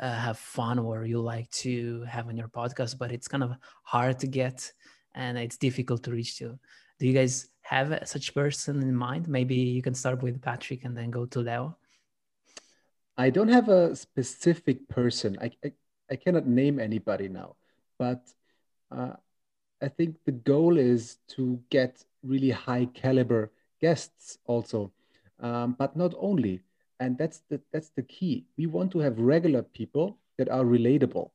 uh, 0.00 0.14
have 0.14 0.38
fun 0.38 0.78
or 0.78 1.04
you 1.04 1.20
like 1.20 1.50
to 1.50 2.02
have 2.08 2.28
on 2.28 2.36
your 2.36 2.48
podcast, 2.48 2.98
but 2.98 3.12
it's 3.12 3.28
kind 3.28 3.42
of 3.42 3.52
hard 3.82 4.18
to 4.20 4.26
get 4.26 4.72
and 5.14 5.38
it's 5.38 5.56
difficult 5.56 6.02
to 6.04 6.10
reach 6.10 6.38
to. 6.38 6.58
Do 6.98 7.06
you 7.06 7.12
guys 7.12 7.48
have 7.62 8.00
such 8.04 8.34
person 8.34 8.82
in 8.82 8.94
mind? 8.94 9.28
Maybe 9.28 9.54
you 9.54 9.82
can 9.82 9.94
start 9.94 10.22
with 10.22 10.40
Patrick 10.40 10.84
and 10.84 10.96
then 10.96 11.10
go 11.10 11.26
to 11.26 11.40
Leo. 11.40 11.76
I 13.16 13.30
don't 13.30 13.48
have 13.48 13.68
a 13.68 13.94
specific 13.94 14.88
person. 14.88 15.36
I, 15.40 15.50
I, 15.64 15.72
I 16.10 16.16
cannot 16.16 16.46
name 16.46 16.80
anybody 16.80 17.28
now, 17.28 17.56
but 17.98 18.22
uh, 18.90 19.12
I 19.82 19.88
think 19.88 20.16
the 20.24 20.32
goal 20.32 20.78
is 20.78 21.18
to 21.36 21.60
get 21.70 22.02
really 22.22 22.50
high 22.50 22.86
caliber 22.86 23.52
guests 23.80 24.38
also, 24.46 24.92
um, 25.40 25.76
but 25.78 25.96
not 25.96 26.14
only. 26.18 26.62
And 27.00 27.16
that's 27.16 27.40
the, 27.48 27.60
that's 27.72 27.88
the 27.90 28.02
key. 28.02 28.44
We 28.56 28.66
want 28.66 28.92
to 28.92 28.98
have 29.00 29.18
regular 29.18 29.62
people 29.62 30.18
that 30.38 30.48
are 30.50 30.64
relatable, 30.64 31.30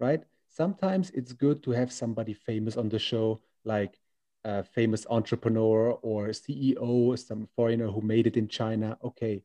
right? 0.00 0.24
Sometimes 0.48 1.10
it's 1.10 1.32
good 1.32 1.62
to 1.62 1.70
have 1.70 1.92
somebody 1.92 2.32
famous 2.32 2.76
on 2.76 2.88
the 2.88 2.98
show, 2.98 3.40
like 3.64 4.00
a 4.44 4.64
famous 4.64 5.06
entrepreneur 5.10 5.92
or 6.02 6.28
CEO, 6.28 7.18
some 7.18 7.46
foreigner 7.54 7.88
who 7.88 8.00
made 8.00 8.26
it 8.26 8.36
in 8.36 8.48
China. 8.48 8.96
Okay. 9.04 9.42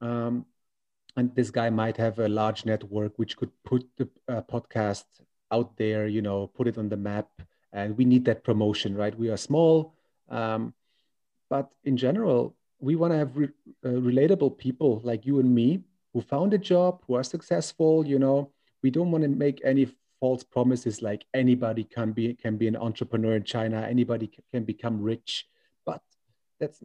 Um, 0.00 0.46
and 1.16 1.34
this 1.34 1.50
guy 1.50 1.68
might 1.70 1.96
have 1.96 2.18
a 2.18 2.28
large 2.28 2.64
network 2.64 3.18
which 3.18 3.36
could 3.36 3.50
put 3.64 3.88
the 3.96 4.08
uh, 4.28 4.42
podcast 4.42 5.04
out 5.50 5.76
there, 5.76 6.06
you 6.06 6.22
know, 6.22 6.46
put 6.46 6.68
it 6.68 6.78
on 6.78 6.88
the 6.88 6.96
map. 6.96 7.28
And 7.72 7.96
we 7.96 8.04
need 8.04 8.24
that 8.26 8.44
promotion, 8.44 8.94
right? 8.94 9.18
We 9.18 9.30
are 9.30 9.36
small. 9.36 9.94
Um, 10.28 10.74
but 11.48 11.70
in 11.84 11.96
general, 11.96 12.54
we 12.78 12.96
want 12.96 13.12
to 13.12 13.18
have 13.18 13.36
re- 13.36 13.48
uh, 13.84 13.88
relatable 13.88 14.58
people 14.58 15.00
like 15.04 15.26
you 15.26 15.38
and 15.40 15.54
me 15.54 15.82
who 16.12 16.20
found 16.20 16.54
a 16.54 16.58
job, 16.58 17.02
who 17.06 17.14
are 17.14 17.22
successful. 17.24 18.06
You 18.06 18.18
know, 18.18 18.50
we 18.82 18.90
don't 18.90 19.10
want 19.10 19.22
to 19.24 19.28
make 19.28 19.60
any 19.64 19.88
false 20.20 20.42
promises 20.42 21.02
like 21.02 21.26
anybody 21.34 21.84
can 21.84 22.12
be 22.12 22.34
can 22.34 22.56
be 22.56 22.68
an 22.68 22.76
entrepreneur 22.76 23.36
in 23.36 23.44
China, 23.44 23.86
anybody 23.88 24.30
can 24.52 24.64
become 24.64 25.02
rich. 25.02 25.46
But 25.84 26.02
that's 26.60 26.82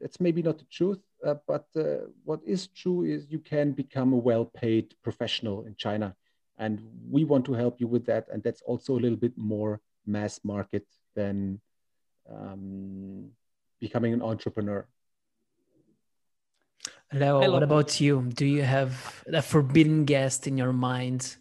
that's 0.00 0.20
maybe 0.20 0.42
not 0.42 0.58
the 0.58 0.64
truth. 0.64 0.98
Uh, 1.24 1.36
but 1.46 1.66
uh, 1.76 2.08
what 2.24 2.40
is 2.44 2.66
true 2.66 3.04
is 3.04 3.30
you 3.30 3.38
can 3.38 3.70
become 3.70 4.12
a 4.12 4.16
well-paid 4.16 4.94
professional 5.02 5.64
in 5.64 5.76
China, 5.76 6.16
and 6.58 6.80
we 7.08 7.24
want 7.24 7.44
to 7.44 7.54
help 7.54 7.80
you 7.80 7.86
with 7.86 8.04
that. 8.06 8.26
And 8.32 8.42
that's 8.42 8.62
also 8.62 8.94
a 8.98 9.00
little 9.00 9.18
bit 9.18 9.36
more 9.36 9.80
mass 10.04 10.40
market 10.42 10.86
than 11.14 11.60
um, 12.28 13.30
becoming 13.80 14.12
an 14.12 14.22
entrepreneur. 14.22 14.86
Leo, 17.12 17.50
what 17.50 17.62
about 17.62 18.00
you? 18.00 18.22
Do 18.34 18.46
you 18.46 18.62
have 18.62 19.22
a 19.32 19.42
forbidden 19.42 20.04
guest 20.04 20.46
in 20.46 20.56
your 20.56 20.72
mind 20.72 21.36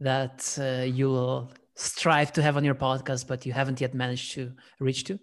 that 0.00 0.56
uh, 0.58 0.84
you 0.84 1.08
will 1.08 1.52
strive 1.74 2.32
to 2.32 2.42
have 2.42 2.56
on 2.56 2.64
your 2.64 2.74
podcast, 2.74 3.26
but 3.26 3.44
you 3.44 3.52
haven't 3.52 3.80
yet 3.80 3.94
managed 3.94 4.32
to 4.32 4.52
reach 4.78 5.04
to? 5.04 5.18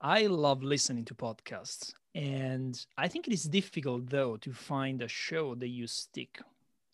I 0.00 0.26
love 0.26 0.62
listening 0.62 1.04
to 1.06 1.14
podcasts. 1.14 1.92
And 2.14 2.78
I 2.98 3.08
think 3.08 3.26
it 3.26 3.32
is 3.32 3.44
difficult, 3.44 4.10
though, 4.10 4.36
to 4.38 4.52
find 4.52 5.00
a 5.00 5.08
show 5.08 5.54
that 5.54 5.68
you 5.68 5.86
stick 5.86 6.40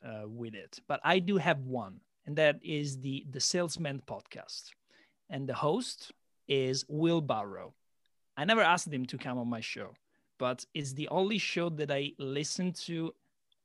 uh, 0.05 0.29
with 0.29 0.55
it. 0.55 0.79
But 0.87 1.01
I 1.03 1.19
do 1.19 1.39
have 1.39 1.59
one, 1.61 2.01
and 2.27 2.37
that 2.37 2.61
is 2.63 3.01
the, 3.01 3.27
the 3.31 3.41
Salesman 3.41 4.03
podcast. 4.07 4.71
And 5.29 5.49
the 5.49 5.55
host 5.55 6.13
is 6.47 6.85
Will 6.89 7.21
Barron. 7.21 7.73
I 8.37 8.45
never 8.45 8.63
asked 8.63 8.93
him 8.93 9.07
to 9.07 9.19
come 9.19 9.39
on 9.39 9.49
my 9.49 9.61
show, 9.61 9.95
but 10.39 10.65
it's 10.75 10.93
the 10.93 11.09
only 11.09 11.39
show 11.39 11.69
that 11.71 11.91
I 11.91 12.13
listen 12.19 12.73
to 12.85 13.15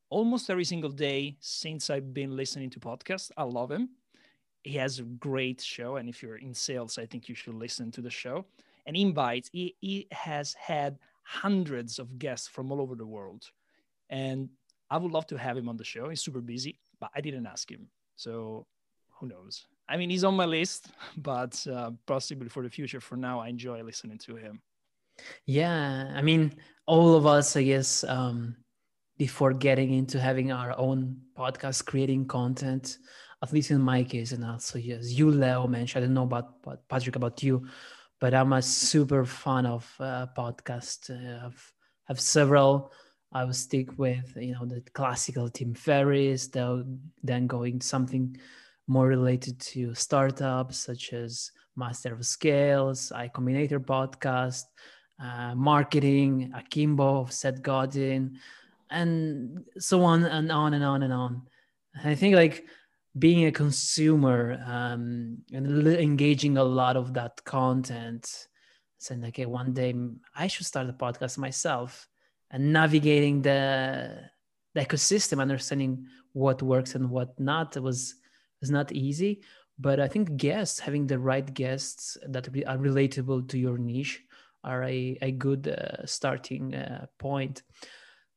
almost 0.10 0.50
every 0.50 0.66
single 0.66 0.92
day 0.92 1.38
since 1.40 1.90
I've 1.90 2.14
been 2.14 2.36
listening 2.36 2.70
to 2.72 2.80
podcasts. 2.80 3.32
I 3.38 3.44
love 3.44 3.72
him. 3.72 3.90
He 4.64 4.74
has 4.78 5.00
a 5.00 5.04
great 5.04 5.62
show. 5.62 5.98
And 5.98 6.08
if 6.08 6.22
you're 6.22 6.38
in 6.38 6.54
sales, 6.54 6.98
I 6.98 7.06
think 7.06 7.28
you 7.28 7.36
should 7.36 7.56
listen 7.56 7.92
to 7.92 8.02
the 8.02 8.10
show. 8.10 8.46
And 8.86 8.96
invites, 8.96 9.50
he, 9.52 9.76
he 9.80 10.08
has 10.12 10.54
had 10.54 11.00
hundreds 11.24 12.00
of 12.00 12.20
guests 12.20 12.48
from 12.48 12.72
all 12.72 12.82
over 12.82 12.96
the 12.96 13.06
world. 13.06 13.50
And 14.10 14.50
I 14.90 14.98
would 14.98 15.12
love 15.12 15.26
to 15.28 15.38
have 15.38 15.58
him 15.58 15.70
on 15.70 15.78
the 15.78 15.84
show. 15.84 16.10
He's 16.10 16.22
super 16.22 16.42
busy, 16.42 16.80
but 17.00 17.10
I 17.16 17.22
didn't 17.22 17.48
ask 17.48 17.70
him. 17.70 17.88
So 18.16 18.68
who 19.20 19.28
knows? 19.28 19.66
I 19.90 19.98
mean, 19.98 20.10
he's 20.10 20.24
on 20.24 20.36
my 20.36 20.46
list, 20.46 20.90
but 21.18 21.66
uh, 21.68 21.92
possibly 22.06 22.50
for 22.50 22.64
the 22.64 22.70
future. 22.70 23.00
For 23.00 23.18
now, 23.18 23.40
I 23.40 23.48
enjoy 23.48 23.82
listening 23.82 24.20
to 24.20 24.36
him. 24.36 24.62
Yeah, 25.46 26.12
I 26.16 26.22
mean, 26.22 26.54
all 26.86 27.16
of 27.16 27.26
us, 27.26 27.56
I 27.56 27.64
guess, 27.64 28.04
um, 28.04 28.56
before 29.18 29.54
getting 29.54 29.94
into 29.94 30.20
having 30.20 30.52
our 30.52 30.78
own 30.78 31.18
podcast, 31.38 31.86
creating 31.86 32.28
content, 32.28 32.98
at 33.42 33.54
least 33.54 33.72
in 33.72 33.82
my 33.82 34.04
case, 34.04 34.32
and 34.32 34.44
also 34.46 34.80
yes, 34.80 35.12
you, 35.12 35.30
Leo, 35.30 35.68
mentioned. 35.68 36.04
I 36.04 36.08
don't 36.08 36.14
know 36.14 36.24
about, 36.24 36.56
about 36.64 36.88
Patrick, 36.90 37.16
about 37.16 37.44
you, 37.44 37.68
but 38.20 38.34
I'm 38.34 38.54
a 38.54 38.62
super 38.62 39.26
fan 39.26 39.66
of 39.66 39.94
uh. 40.00 40.28
Uh, 40.36 41.40
I've 41.46 41.74
have 42.08 42.20
several. 42.20 42.92
I 43.32 43.46
will 43.46 43.54
stick 43.54 43.98
with 43.98 44.34
you 44.36 44.54
know 44.54 44.66
the 44.66 44.82
classical 44.94 45.50
Tim 45.50 45.74
Ferriss. 45.74 46.48
then 47.24 47.48
going 47.48 47.82
something 47.82 48.38
more 48.88 49.08
related 49.08 49.60
to 49.60 49.94
startups 49.94 50.78
such 50.78 51.14
as 51.14 51.52
Master 51.76 52.14
of 52.14 52.26
Scales, 52.26 53.12
Y 53.16 53.30
Combinator 53.34 53.80
podcast, 53.80 54.64
uh, 55.22 55.56
marketing, 55.56 56.52
Akimbo, 56.56 57.26
Seth 57.30 57.62
Godin, 57.62 58.40
and 58.90 59.64
so 59.78 60.04
on 60.04 60.24
and 60.24 60.52
on 60.52 60.74
and 60.74 60.84
on 60.84 61.04
and 61.04 61.14
on. 61.14 61.42
I 62.04 62.16
think 62.16 62.36
like 62.36 62.66
being 63.18 63.46
a 63.46 63.52
consumer 63.52 64.62
um, 64.66 65.38
and 65.52 65.88
engaging 65.88 66.58
a 66.58 66.64
lot 66.64 66.98
of 66.98 67.14
that 67.14 67.44
content, 67.44 68.48
saying, 68.98 69.24
okay, 69.26 69.46
one 69.46 69.74
day 69.74 69.94
I 70.36 70.48
should 70.48 70.66
start 70.66 70.90
a 70.90 70.94
podcast 70.94 71.38
myself 71.38 72.08
and 72.50 72.74
navigating 72.74 73.42
the, 73.42 74.30
the 74.74 74.82
ecosystem, 74.82 75.40
understanding 75.40 76.08
what 76.34 76.62
works 76.62 76.96
and 76.96 77.10
what 77.10 77.40
not 77.40 77.78
was 77.78 78.16
is 78.62 78.72
not 78.72 78.92
easy. 78.92 79.42
But 79.78 80.00
I 80.00 80.08
think 80.08 80.38
guests, 80.38 80.80
having 80.80 81.08
the 81.08 81.20
right 81.20 81.52
guests 81.54 82.18
that 82.28 82.48
are 82.48 82.78
relatable 82.78 83.50
to 83.50 83.58
your 83.58 83.78
niche, 83.78 84.23
are 84.64 84.84
a, 84.84 85.18
a 85.22 85.32
good 85.32 85.68
uh, 85.68 86.06
starting 86.06 86.76
uh, 86.76 87.06
point. 87.20 87.64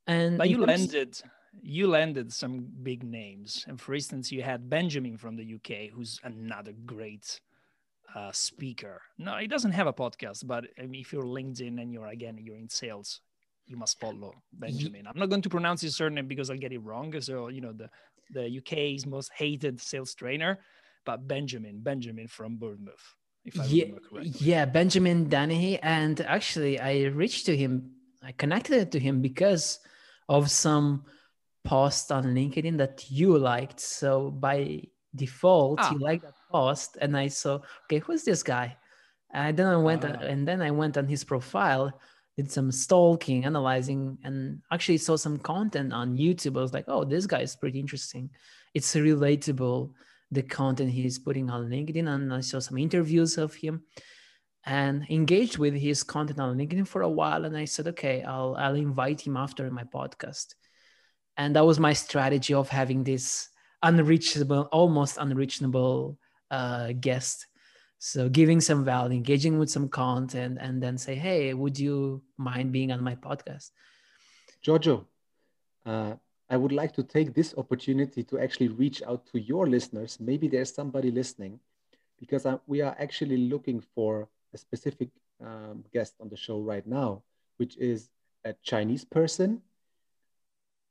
And 0.07 0.39
but 0.39 0.49
you 0.49 0.59
terms- 0.59 0.69
landed 0.69 1.23
you 1.63 1.89
landed 1.89 2.33
some 2.33 2.67
big 2.83 3.03
names. 3.03 3.65
And 3.67 3.81
for 3.81 3.95
instance, 3.95 4.31
you 4.31 4.43
had 4.43 4.69
Benjamin 4.69 5.17
from 5.17 5.37
the 5.37 5.55
UK, 5.55 5.91
who's 5.93 6.21
another 6.23 6.73
great 6.85 7.41
uh, 8.15 8.31
speaker. 8.33 9.03
No, 9.19 9.37
he 9.37 9.47
doesn't 9.47 9.73
have 9.73 9.87
a 9.87 9.93
podcast, 9.93 10.47
but 10.47 10.65
I 10.79 10.87
mean, 10.87 11.01
if 11.01 11.13
you're 11.13 11.25
LinkedIn 11.25 11.81
and 11.81 11.93
you're 11.93 12.07
again 12.07 12.39
you're 12.39 12.57
in 12.57 12.69
sales, 12.69 13.21
you 13.67 13.77
must 13.77 13.99
follow 14.01 14.33
Benjamin. 14.53 15.07
I'm 15.07 15.19
not 15.19 15.29
going 15.29 15.43
to 15.43 15.49
pronounce 15.49 15.81
his 15.81 15.97
surname 15.97 16.29
because 16.29 16.51
I'll 16.51 16.57
get 16.57 16.73
it 16.73 16.79
wrong. 16.79 17.19
So 17.21 17.49
you 17.49 17.61
know 17.61 17.73
the 17.73 17.91
the 18.31 18.59
UK's 18.59 19.07
most 19.07 19.31
hated 19.35 19.81
sales 19.81 20.15
trainer, 20.15 20.59
but 21.05 21.27
Benjamin, 21.27 21.81
Benjamin 21.83 22.29
from 22.29 22.57
Bournemouth. 22.57 23.16
Yeah, 23.67 23.85
yeah, 24.23 24.65
Benjamin 24.65 25.29
Dennehy, 25.29 25.79
and 25.79 26.21
actually, 26.23 26.81
I 26.81 27.05
reached 27.05 27.47
to 27.47 27.57
him. 27.57 27.93
I 28.23 28.33
connected 28.33 28.91
to 28.93 28.99
him 28.99 29.23
because 29.23 29.79
of 30.29 30.51
some 30.51 31.05
post 31.65 32.11
on 32.11 32.25
LinkedIn 32.25 32.79
that 32.79 33.11
you 33.11 33.39
liked. 33.39 33.81
So 33.81 34.31
by 34.31 34.83
default, 35.15 35.81
ah. 35.81 35.93
you 35.93 35.99
liked 35.99 36.25
that 36.25 36.35
post, 36.51 36.97
and 37.01 37.17
I 37.17 37.29
saw, 37.29 37.61
okay, 37.85 37.99
who's 37.99 38.25
this 38.25 38.43
guy? 38.43 38.77
And 39.33 39.57
then 39.57 39.67
I 39.67 39.77
went, 39.77 40.05
ah. 40.05 40.19
and 40.21 40.47
then 40.47 40.63
I 40.63 40.71
went 40.71 40.97
on 40.97 41.07
his 41.07 41.25
profile, 41.25 41.93
did 42.37 42.51
some 42.51 42.73
stalking, 42.73 43.45
analyzing, 43.45 44.19
and 44.25 44.61
actually 44.73 44.99
saw 44.99 45.17
some 45.17 45.39
content 45.39 45.93
on 45.93 46.17
YouTube. 46.17 46.59
I 46.59 46.63
was 46.63 46.75
like, 46.75 46.87
oh, 46.89 47.05
this 47.05 47.27
guy 47.27 47.41
is 47.41 47.57
pretty 47.57 47.81
interesting. 47.81 48.31
It's 48.75 48.95
relatable, 48.95 49.93
the 50.31 50.43
content 50.43 50.91
he's 50.91 51.19
putting 51.19 51.51
on 51.51 51.69
LinkedIn. 51.69 52.09
And 52.09 52.33
I 52.33 52.41
saw 52.41 52.59
some 52.59 52.79
interviews 52.79 53.39
of 53.39 53.55
him 53.55 53.85
and 54.65 55.07
engaged 55.11 55.59
with 55.59 55.75
his 55.75 56.03
content 56.03 56.41
on 56.41 56.57
LinkedIn 56.57 56.89
for 56.89 57.03
a 57.03 57.09
while. 57.09 57.45
And 57.45 57.57
I 57.57 57.65
said, 57.65 57.89
okay, 57.89 58.23
I'll, 58.23 58.57
I'll 58.59 58.75
invite 58.75 59.21
him 59.21 59.37
after 59.37 59.71
my 59.71 59.85
podcast. 59.85 60.55
And 61.37 61.55
that 61.55 61.67
was 61.67 61.79
my 61.79 61.93
strategy 61.93 62.55
of 62.55 62.69
having 62.69 63.05
this 63.05 63.49
unreachable, 63.83 64.69
almost 64.73 65.19
unreachable 65.19 66.19
uh, 66.51 66.93
guest 66.99 67.47
so 67.99 68.29
giving 68.29 68.61
some 68.61 68.85
value, 68.85 69.17
engaging 69.17 69.59
with 69.59 69.71
some 69.71 69.89
content, 69.89 70.59
and 70.61 70.83
then 70.83 70.99
say, 70.99 71.15
"Hey, 71.15 71.55
would 71.55 71.79
you 71.79 72.23
mind 72.37 72.73
being 72.73 72.93
on 72.93 73.03
my 73.03 73.15
podcast?" 73.17 73.71
Giorgio, 74.63 75.09
uh, 75.85 76.15
I 76.49 76.57
would 76.57 76.73
like 76.73 76.93
to 76.95 77.03
take 77.03 77.35
this 77.35 77.55
opportunity 77.57 78.23
to 78.25 78.39
actually 78.39 78.69
reach 78.69 79.03
out 79.03 79.27
to 79.33 79.41
your 79.41 79.67
listeners. 79.67 80.19
Maybe 80.21 80.49
there's 80.49 80.73
somebody 80.73 81.11
listening, 81.11 81.59
because 82.21 82.47
I, 82.47 82.59
we 82.67 82.81
are 82.83 82.95
actually 82.99 83.37
looking 83.37 83.81
for 83.81 84.29
a 84.55 84.59
specific 84.59 85.09
um, 85.45 85.85
guest 85.93 86.15
on 86.21 86.29
the 86.29 86.37
show 86.37 86.61
right 86.61 86.87
now, 86.87 87.23
which 87.57 87.77
is 87.77 88.11
a 88.45 88.55
Chinese 88.63 89.05
person, 89.05 89.61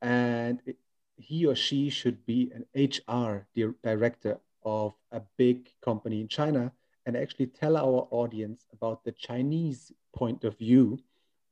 and 0.01 0.61
it, 0.65 0.77
he 1.17 1.45
or 1.45 1.55
she 1.55 1.89
should 1.89 2.25
be 2.25 2.51
an 2.53 2.65
HR 2.75 3.47
director 3.81 4.39
of 4.63 4.93
a 5.11 5.21
big 5.37 5.71
company 5.81 6.19
in 6.19 6.27
China 6.27 6.71
and 7.05 7.15
actually 7.15 7.47
tell 7.47 7.77
our 7.77 8.07
audience 8.11 8.65
about 8.73 9.03
the 9.03 9.11
Chinese 9.11 9.91
point 10.13 10.43
of 10.43 10.57
view 10.57 10.99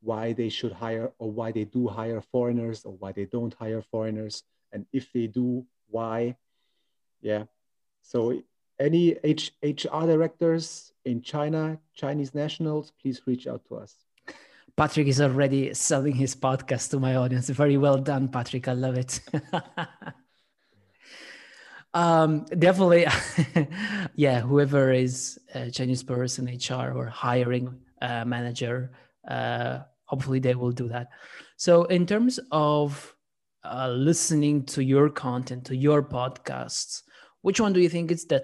why 0.04 0.34
they 0.34 0.50
should 0.50 0.74
hire 0.74 1.12
or 1.18 1.32
why 1.32 1.52
they 1.52 1.64
do 1.64 1.88
hire 1.88 2.22
foreigners 2.22 2.84
or 2.86 2.94
why 2.94 3.12
they 3.12 3.26
don't 3.26 3.54
hire 3.54 3.82
foreigners 3.82 4.44
and 4.72 4.86
if 4.92 5.12
they 5.14 5.28
do 5.28 5.66
why. 5.90 6.36
Yeah. 7.22 7.44
So 8.02 8.42
any 8.80 9.16
H- 9.24 9.54
hr 9.64 10.06
directors 10.06 10.92
in 11.06 11.22
china 11.22 11.80
chinese 11.94 12.34
nationals 12.34 12.92
please 13.00 13.22
reach 13.26 13.48
out 13.48 13.64
to 13.68 13.76
us. 13.78 13.96
Patrick 14.76 15.08
is 15.08 15.22
already 15.22 15.74
selling 15.74 16.16
his 16.16 16.36
podcast 16.36 16.90
to 16.90 17.00
my 17.00 17.16
audience. 17.16 17.48
Very 17.50 17.78
well 17.78 17.98
done 17.98 18.28
patrick. 18.28 18.68
I 18.68 18.74
love 18.74 18.98
it. 18.98 19.20
Um 21.96 22.46
definitely 22.58 23.06
yeah 24.16 24.42
whoever 24.42 24.92
is 24.92 25.38
a 25.54 25.70
chinese 25.70 26.02
person 26.02 26.48
hr 26.48 26.90
or 26.98 27.06
hiring 27.06 27.66
uh, 28.02 28.26
manager 28.26 28.92
uh, 29.28 29.82
hopefully 30.14 30.40
they 30.40 30.54
will 30.54 30.72
do 30.72 30.88
that. 30.88 31.08
So 31.58 31.86
in 31.86 32.06
terms 32.06 32.40
of 32.52 33.16
uh, 33.66 33.90
listening 33.90 34.66
to 34.66 34.84
your 34.84 35.10
content 35.10 35.66
to 35.66 35.76
your 35.76 36.04
podcasts 36.04 37.02
which 37.44 37.60
one 37.60 37.74
do 37.74 37.80
you 37.80 37.90
think 37.90 38.12
is 38.12 38.26
the 38.26 38.44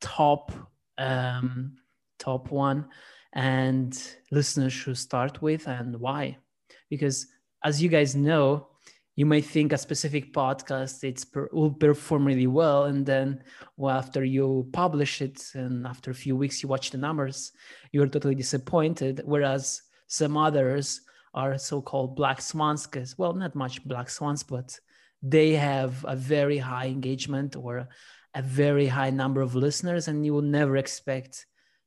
top 0.00 0.52
um, 0.98 1.76
top 2.18 2.50
one 2.50 2.86
and 3.32 3.90
listeners 4.30 4.72
should 4.72 4.98
start 4.98 5.40
with 5.40 5.66
and 5.66 5.96
why? 6.00 6.36
Because 6.88 7.26
as 7.64 7.82
you 7.82 7.88
guys 7.88 8.14
know 8.14 8.68
you 9.16 9.26
may 9.26 9.40
think 9.40 9.72
a 9.72 9.78
specific 9.78 10.32
podcast 10.32 11.04
it's 11.04 11.24
per, 11.24 11.48
will 11.52 11.72
perform 11.72 12.26
really 12.26 12.46
well 12.46 12.84
and 12.84 13.04
then 13.04 13.42
well, 13.76 13.96
after 13.96 14.24
you 14.24 14.68
publish 14.72 15.20
it 15.20 15.42
and 15.54 15.86
after 15.86 16.10
a 16.10 16.20
few 16.24 16.34
weeks 16.36 16.62
you 16.62 16.68
watch 16.68 16.90
the 16.90 16.98
numbers 16.98 17.52
you're 17.92 18.08
totally 18.08 18.34
disappointed. 18.34 19.22
Whereas 19.24 19.82
some 20.10 20.36
others 20.36 21.00
are 21.32 21.56
so-called 21.56 22.16
black 22.16 22.40
swans 22.40 22.86
because 22.86 23.16
well 23.16 23.32
not 23.32 23.54
much 23.54 23.84
black 23.84 24.10
swans 24.10 24.42
but 24.42 24.78
they 25.22 25.52
have 25.52 26.04
a 26.08 26.16
very 26.16 26.58
high 26.58 26.86
engagement 26.86 27.54
or 27.54 27.88
a 28.34 28.42
very 28.42 28.86
high 28.86 29.10
number 29.10 29.40
of 29.40 29.54
listeners 29.54 30.08
and 30.08 30.26
you 30.26 30.34
will 30.34 30.42
never 30.42 30.76
expect 30.76 31.46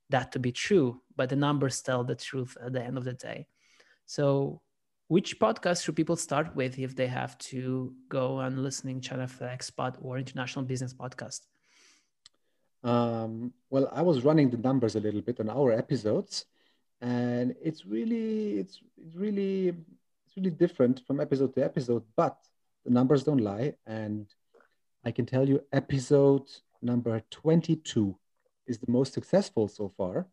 that 0.10 0.32
to 0.32 0.40
be 0.40 0.52
true 0.52 1.02
but 1.18 1.28
the 1.28 1.36
numbers 1.36 1.82
tell 1.82 2.04
the 2.04 2.16
truth 2.16 2.56
at 2.66 2.72
the 2.72 2.82
end 2.82 2.98
of 2.98 3.04
the 3.04 3.14
day 3.14 3.46
so 4.06 4.62
which 5.10 5.38
podcast 5.38 5.84
should 5.84 5.96
people 5.96 6.16
start 6.16 6.56
with 6.56 6.80
if 6.80 6.96
they 6.96 7.08
have 7.08 7.38
to 7.38 7.94
go 8.10 8.40
and 8.40 8.64
listening 8.64 9.02
China 9.02 9.28
Flexpat 9.28 9.98
or 10.02 10.18
International 10.18 10.64
Business 10.66 10.94
Podcast? 10.94 11.42
Um, 12.84 13.54
well, 13.70 13.90
I 13.92 14.02
was 14.02 14.24
running 14.24 14.50
the 14.50 14.58
numbers 14.58 14.96
a 14.96 15.00
little 15.00 15.22
bit 15.22 15.40
on 15.40 15.50
our 15.50 15.72
episodes, 15.72 16.46
and 17.04 17.54
it's 17.62 17.86
really 17.86 18.58
it's, 18.60 18.80
it's 18.98 19.16
really 19.16 19.68
it's 19.68 20.38
really 20.38 20.50
different 20.50 21.02
from 21.06 21.20
episode 21.20 21.54
to 21.54 21.64
episode 21.64 22.04
but 22.16 22.38
the 22.86 22.92
numbers 22.92 23.24
don't 23.24 23.42
lie. 23.42 23.76
And 23.86 24.26
i 25.06 25.12
can 25.12 25.26
tell 25.26 25.48
you 25.48 25.62
episode 25.74 26.50
number 26.82 27.22
22 27.30 28.18
is 28.68 28.78
the 28.80 28.92
most 28.92 29.14
successful 29.14 29.68
so 29.68 29.94
far. 29.98 30.26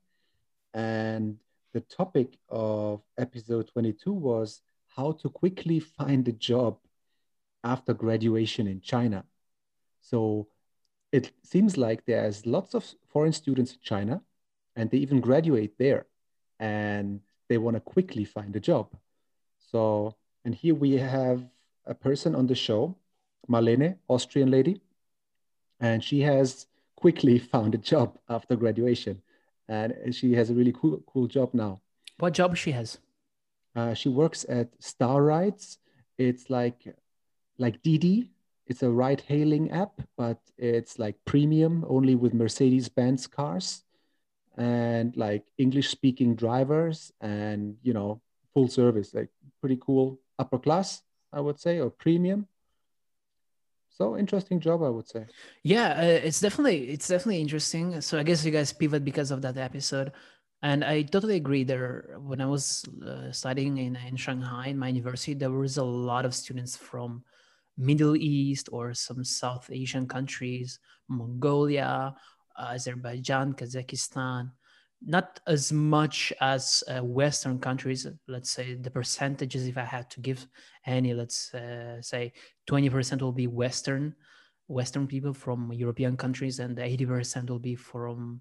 And 0.73 1.39
the 1.73 1.81
topic 1.81 2.39
of 2.49 3.03
episode 3.19 3.69
22 3.73 4.13
was 4.13 4.63
how 4.97 5.13
to 5.13 5.29
quickly 5.29 5.81
find 5.81 6.27
a 6.29 6.33
job 6.33 6.79
after 7.65 7.93
graduation 7.93 8.69
in 8.69 8.81
china. 8.81 9.25
So 10.01 10.47
it 11.11 11.33
seems 11.43 11.77
like 11.77 12.07
there's 12.07 12.47
lots 12.47 12.75
of 12.75 12.85
foreign 13.09 13.33
students 13.33 13.73
in 13.73 13.79
china 13.83 14.23
and 14.77 14.89
they 14.89 14.99
even 14.99 15.21
graduate 15.21 15.75
there 15.77 16.07
and 16.61 17.21
they 17.49 17.59
want 17.59 17.75
to 17.75 17.81
quickly 17.81 18.25
find 18.25 18.55
a 18.55 18.61
job. 18.61 18.89
So, 19.59 20.15
and 20.45 20.55
here 20.55 20.75
we 20.75 20.93
have 20.99 21.43
a 21.87 21.95
person 21.95 22.37
on 22.37 22.47
the 22.47 22.55
show, 22.55 22.95
Marlene, 23.49 23.97
Austrian 24.09 24.51
lady, 24.51 24.81
and 25.81 26.05
she 26.05 26.21
has 26.21 26.67
quickly 26.95 27.39
found 27.53 27.75
a 27.75 27.79
job 27.79 28.19
after 28.29 28.55
graduation, 28.55 29.23
and 29.69 30.15
she 30.15 30.35
has 30.35 30.51
a 30.51 30.55
really 30.55 30.73
cool, 30.73 31.03
cool 31.07 31.27
job 31.27 31.55
now. 31.55 31.81
What 32.19 32.35
job 32.35 32.57
she 32.57 32.73
has? 32.73 32.99
Uh, 33.75 33.95
she 33.95 34.09
works 34.09 34.45
at 34.49 34.69
Star 34.83 35.23
Rides. 35.23 35.79
It's 36.19 36.51
like 36.51 36.95
like 37.57 37.83
Didi. 37.83 38.31
It's 38.67 38.83
a 38.83 38.91
ride-hailing 38.91 39.73
app, 39.73 40.01
but 40.17 40.39
it's 40.57 40.99
like 40.99 41.17
premium, 41.25 41.85
only 41.89 42.15
with 42.15 42.35
Mercedes-Benz 42.35 43.27
cars 43.27 43.83
and 44.57 45.17
like 45.17 45.45
English 45.59 45.89
speaking 45.89 46.35
drivers 46.35 47.13
and 47.21 47.77
you 47.83 47.93
know 47.93 48.21
full 48.53 48.69
service 48.69 49.15
like 49.15 49.29
pretty 49.61 49.79
cool 49.81 50.19
upper 50.39 50.59
class 50.59 51.03
I 51.33 51.41
would 51.41 51.61
say 51.61 51.79
or 51.79 51.91
premium. 51.91 52.47
So 53.91 54.17
interesting 54.17 54.61
job 54.61 54.83
I 54.83 54.89
would 54.89 55.09
say. 55.09 55.27
Yeah 55.63 55.91
uh, 55.93 56.27
it's 56.27 56.41
definitely 56.41 56.91
it's 56.91 57.09
definitely 57.09 57.41
interesting. 57.41 58.01
So 58.01 58.19
I 58.19 58.23
guess 58.23 58.45
you 58.45 58.51
guys 58.51 58.73
pivot 58.73 59.05
because 59.05 59.31
of 59.31 59.43
that 59.43 59.57
episode. 59.57 60.13
And 60.63 60.85
I 60.85 61.03
totally 61.03 61.37
agree 61.37 61.65
there. 61.65 62.17
When 62.19 62.43
I 62.43 62.47
was 62.47 62.85
uh, 63.07 63.33
studying 63.33 63.79
in, 63.79 63.97
in 63.97 64.17
Shanghai 64.17 64.69
in 64.69 64.79
my 64.79 64.89
university 64.89 65.35
there 65.35 65.51
was 65.51 65.77
a 65.77 65.85
lot 65.85 66.25
of 66.25 66.35
students 66.35 66.77
from 66.77 67.25
Middle 67.79 68.17
East 68.17 68.69
or 68.73 68.93
some 68.95 69.25
South 69.25 69.71
Asian 69.71 70.07
countries 70.07 70.79
Mongolia 71.09 72.15
Azerbaijan, 72.59 73.55
Kazakhstan, 73.55 74.51
not 75.03 75.41
as 75.47 75.73
much 75.73 76.33
as 76.41 76.85
uh, 76.89 77.01
Western 77.03 77.59
countries. 77.59 78.07
Let's 78.29 78.51
say 78.51 78.75
the 78.75 78.91
percentages, 78.91 79.67
if 79.67 79.79
I 79.79 79.85
had 79.85 80.11
to 80.11 80.21
give 80.21 80.47
any, 80.87 81.15
let's 81.15 81.55
uh, 81.55 82.03
say 82.03 82.33
20% 82.69 83.23
will 83.23 83.33
be 83.33 83.47
Western, 83.47 84.15
Western 84.69 85.07
people 85.07 85.33
from 85.33 85.73
European 85.73 86.17
countries, 86.17 86.59
and 86.59 86.77
80% 86.77 87.49
will 87.49 87.59
be 87.59 87.75
from 87.75 88.41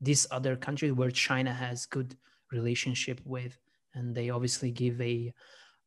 these 0.00 0.26
other 0.30 0.56
countries 0.56 0.92
where 0.92 1.10
China 1.10 1.52
has 1.52 1.86
good 1.86 2.16
relationship 2.52 3.20
with, 3.24 3.58
and 3.94 4.14
they 4.14 4.30
obviously 4.30 4.70
give 4.70 5.00
a 5.00 5.32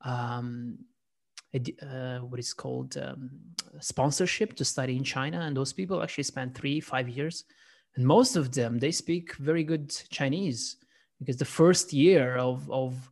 um, 0.01 0.77
uh, 1.55 2.19
what 2.19 2.39
is 2.39 2.53
called 2.53 2.97
um, 2.97 3.29
sponsorship 3.79 4.55
to 4.55 4.65
study 4.65 4.95
in 4.95 5.03
China, 5.03 5.41
and 5.41 5.55
those 5.55 5.73
people 5.73 6.01
actually 6.03 6.23
spend 6.23 6.55
three, 6.55 6.79
five 6.79 7.09
years, 7.09 7.45
and 7.95 8.05
most 8.05 8.35
of 8.35 8.53
them 8.53 8.77
they 8.79 8.91
speak 8.91 9.35
very 9.35 9.63
good 9.63 9.89
Chinese 10.09 10.77
because 11.19 11.38
the 11.38 11.45
first 11.45 11.91
year 11.93 12.38
of 12.38 12.69
of 12.69 13.12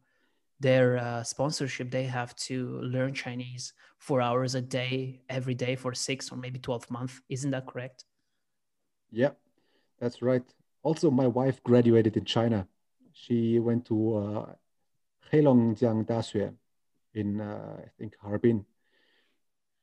their 0.59 0.97
uh, 0.97 1.23
sponsorship 1.23 1.91
they 1.91 2.03
have 2.03 2.35
to 2.35 2.79
learn 2.81 3.13
Chinese 3.13 3.73
four 3.99 4.21
hours 4.21 4.55
a 4.55 4.61
day 4.61 5.21
every 5.29 5.53
day 5.53 5.75
for 5.75 5.93
six 5.93 6.31
or 6.31 6.37
maybe 6.37 6.59
twelve 6.59 6.89
months. 6.91 7.19
Isn't 7.29 7.51
that 7.51 7.65
correct? 7.65 8.05
Yeah, 9.11 9.31
that's 9.99 10.21
right. 10.21 10.43
Also, 10.83 11.09
my 11.09 11.27
wife 11.27 11.61
graduated 11.63 12.17
in 12.17 12.25
China. 12.25 12.67
She 13.13 13.59
went 13.59 13.85
to 13.85 13.97
uh, 14.15 14.45
Heilongjiang 15.31 16.05
Daxue 16.05 16.53
in 17.17 17.41
uh, 17.41 17.77
I 17.85 17.89
think 17.97 18.13
Harbin. 18.21 18.65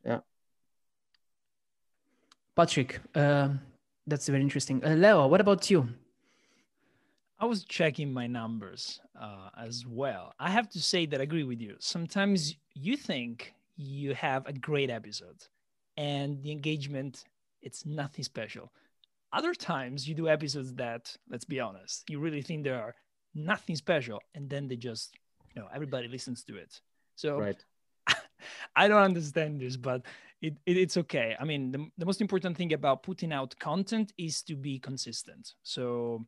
Yeah. 0.05 0.21
Patrick, 2.57 3.01
uh, 3.15 3.49
that's 4.07 4.29
very 4.29 4.43
interesting. 4.43 4.85
Uh, 4.85 4.91
Leo, 4.91 5.27
what 5.27 5.41
about 5.41 5.71
you? 5.71 5.89
I 7.39 7.47
was 7.47 7.65
checking 7.65 8.13
my 8.13 8.27
numbers 8.27 9.01
uh, 9.21 9.51
as 9.59 9.85
well. 9.87 10.33
I 10.39 10.51
have 10.51 10.69
to 10.71 10.81
say 10.81 11.05
that 11.07 11.21
I 11.21 11.25
agree 11.25 11.43
with 11.43 11.61
you. 11.61 11.75
Sometimes 11.81 12.57
you 12.75 12.97
think 12.97 13.53
you 13.77 14.15
have 14.15 14.47
a 14.47 14.53
great 14.53 14.89
episode 14.89 15.45
and 15.97 16.43
the 16.43 16.53
engagement 16.53 17.25
it's 17.61 17.87
nothing 17.87 18.25
special. 18.25 18.71
Other 19.33 19.55
times 19.55 20.07
you 20.07 20.15
do 20.15 20.29
episodes 20.29 20.73
that, 20.75 21.17
let's 21.29 21.47
be 21.47 21.59
honest, 21.59 22.09
you 22.09 22.21
really 22.21 22.43
think 22.43 22.63
there 22.63 22.81
are 22.81 22.95
nothing 23.35 23.75
special 23.75 24.21
and 24.35 24.49
then 24.49 24.69
they 24.69 24.77
just, 24.77 25.15
you 25.55 25.61
know, 25.61 25.69
everybody 25.75 26.07
listens 26.07 26.45
to 26.45 26.57
it. 26.57 26.81
So 27.15 27.39
right. 27.39 27.65
I 28.77 28.89
don't 28.89 29.03
understand 29.03 29.61
this, 29.61 29.77
but 29.77 30.03
it, 30.41 30.55
it, 30.67 30.77
it's 30.77 30.97
okay. 30.99 31.37
I 31.39 31.45
mean, 31.45 31.73
the, 31.73 31.87
the 31.97 32.07
most 32.07 32.21
important 32.21 32.57
thing 32.57 32.73
about 32.73 33.03
putting 33.03 33.33
out 33.33 33.59
content 33.59 34.13
is 34.19 34.43
to 34.43 34.57
be 34.57 34.79
consistent. 34.79 35.55
So, 35.63 36.27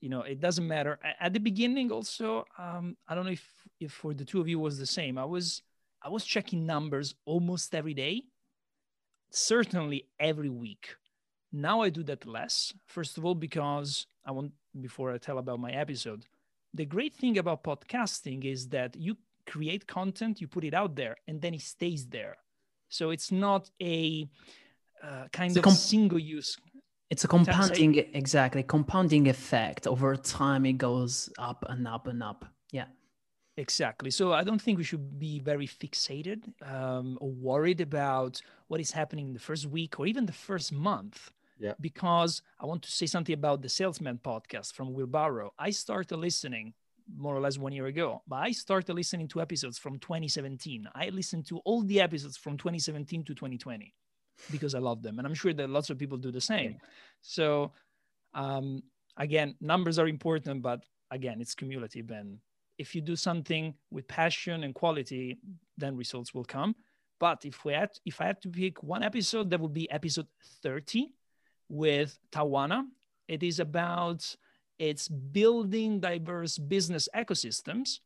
you 0.00 0.08
know, 0.08 0.22
it 0.22 0.40
doesn't 0.40 0.66
matter. 0.66 0.98
At 1.20 1.32
the 1.32 1.40
beginning, 1.40 1.92
also, 1.92 2.44
um, 2.58 2.96
I 3.06 3.14
don't 3.14 3.24
know 3.24 3.32
if 3.32 3.46
if 3.78 3.92
for 3.92 4.14
the 4.14 4.24
two 4.24 4.40
of 4.40 4.48
you 4.48 4.58
was 4.58 4.78
the 4.78 4.86
same. 4.86 5.18
I 5.18 5.24
was 5.24 5.62
I 6.02 6.08
was 6.08 6.24
checking 6.24 6.66
numbers 6.66 7.14
almost 7.24 7.74
every 7.74 7.94
day, 7.94 8.24
certainly 9.30 10.06
every 10.18 10.48
week. 10.50 10.96
Now 11.52 11.82
I 11.82 11.90
do 11.90 12.02
that 12.04 12.26
less. 12.26 12.74
First 12.86 13.16
of 13.16 13.24
all, 13.24 13.34
because 13.34 14.06
I 14.24 14.32
want 14.32 14.52
before 14.80 15.12
I 15.12 15.18
tell 15.18 15.38
about 15.38 15.60
my 15.60 15.70
episode, 15.70 16.26
the 16.74 16.84
great 16.84 17.14
thing 17.14 17.38
about 17.38 17.64
podcasting 17.64 18.44
is 18.44 18.68
that 18.68 18.96
you 18.96 19.16
create 19.46 19.86
content, 19.86 20.40
you 20.40 20.48
put 20.48 20.64
it 20.64 20.74
out 20.74 20.96
there, 20.96 21.16
and 21.26 21.40
then 21.40 21.54
it 21.54 21.62
stays 21.62 22.06
there. 22.06 22.36
So 22.88 23.10
it's 23.10 23.32
not 23.32 23.70
a 23.82 24.28
uh, 25.02 25.26
kind 25.32 25.50
it's 25.50 25.58
of 25.58 25.64
comp- 25.64 25.76
single 25.76 26.18
use. 26.18 26.56
It's 27.10 27.24
a 27.24 27.28
compounding, 27.28 27.94
exactly, 28.14 28.62
compounding 28.62 29.28
effect. 29.28 29.86
Over 29.86 30.16
time, 30.16 30.66
it 30.66 30.74
goes 30.74 31.30
up 31.38 31.64
and 31.68 31.86
up 31.86 32.08
and 32.08 32.22
up. 32.22 32.44
Yeah. 32.72 32.86
Exactly. 33.56 34.10
So 34.10 34.32
I 34.32 34.44
don't 34.44 34.60
think 34.60 34.76
we 34.76 34.84
should 34.84 35.18
be 35.18 35.38
very 35.38 35.66
fixated 35.66 36.42
um, 36.62 37.16
or 37.20 37.30
worried 37.30 37.80
about 37.80 38.42
what 38.66 38.80
is 38.80 38.90
happening 38.90 39.28
in 39.28 39.32
the 39.32 39.40
first 39.40 39.66
week 39.66 39.98
or 39.98 40.06
even 40.06 40.26
the 40.26 40.32
first 40.32 40.72
month. 40.72 41.30
Yeah. 41.58 41.72
Because 41.80 42.42
I 42.60 42.66
want 42.66 42.82
to 42.82 42.90
say 42.90 43.06
something 43.06 43.32
about 43.32 43.62
the 43.62 43.70
Salesman 43.70 44.18
podcast 44.22 44.74
from 44.74 44.92
Will 44.92 45.06
Barron. 45.06 45.50
I 45.58 45.70
started 45.70 46.16
listening 46.16 46.74
more 47.14 47.34
or 47.34 47.40
less 47.40 47.58
one 47.58 47.72
year 47.72 47.86
ago, 47.86 48.22
but 48.26 48.36
I 48.36 48.52
started 48.52 48.94
listening 48.94 49.28
to 49.28 49.40
episodes 49.40 49.78
from 49.78 49.98
2017. 49.98 50.88
I 50.94 51.08
listened 51.10 51.46
to 51.48 51.58
all 51.58 51.82
the 51.82 52.00
episodes 52.00 52.36
from 52.36 52.56
2017 52.56 53.24
to 53.24 53.34
2020 53.34 53.94
because 54.50 54.74
I 54.74 54.78
love 54.78 55.02
them. 55.02 55.18
And 55.18 55.26
I'm 55.26 55.34
sure 55.34 55.52
that 55.52 55.70
lots 55.70 55.90
of 55.90 55.98
people 55.98 56.18
do 56.18 56.30
the 56.30 56.40
same. 56.40 56.78
So, 57.22 57.72
um, 58.34 58.82
again, 59.16 59.54
numbers 59.60 59.98
are 59.98 60.08
important, 60.08 60.62
but 60.62 60.84
again, 61.10 61.40
it's 61.40 61.54
cumulative. 61.54 62.10
And 62.10 62.38
if 62.78 62.94
you 62.94 63.00
do 63.00 63.16
something 63.16 63.74
with 63.90 64.06
passion 64.08 64.64
and 64.64 64.74
quality, 64.74 65.38
then 65.78 65.96
results 65.96 66.34
will 66.34 66.44
come. 66.44 66.74
But 67.18 67.44
if 67.44 67.64
we 67.64 67.72
had, 67.72 67.90
if 68.04 68.20
I 68.20 68.26
had 68.26 68.42
to 68.42 68.48
pick 68.48 68.82
one 68.82 69.02
episode, 69.02 69.48
that 69.50 69.60
would 69.60 69.72
be 69.72 69.90
episode 69.90 70.26
30 70.62 71.12
with 71.68 72.18
Tawana. 72.30 72.84
It 73.26 73.42
is 73.42 73.58
about 73.58 74.36
it's 74.78 75.08
building 75.08 76.00
diverse 76.00 76.58
business 76.58 77.08
ecosystems. 77.14 78.00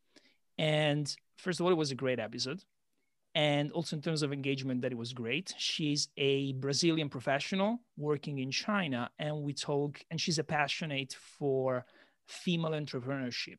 And 0.59 1.15
first 1.37 1.61
of 1.61 1.67
all, 1.67 1.73
it 1.73 1.77
was 1.77 1.91
a 1.91 1.95
great 1.95 2.19
episode. 2.19 2.65
And 3.35 3.71
also 3.73 3.97
in 3.97 4.03
terms 4.03 4.23
of 4.23 4.33
engagement, 4.33 4.83
that 4.83 4.93
it 4.93 4.99
was 4.99 5.13
great. 5.13 5.55
She's 5.57 6.09
a 6.17 6.53
Brazilian 6.55 7.09
professional 7.09 7.81
working 7.97 8.39
in 8.39 8.51
China, 8.51 9.09
and 9.21 9.43
we 9.43 9.53
talk, 9.55 10.01
and 10.11 10.21
she's 10.21 10.41
a 10.41 10.45
passionate 10.45 11.15
for 11.39 11.87
female 12.27 12.73
entrepreneurship 12.73 13.59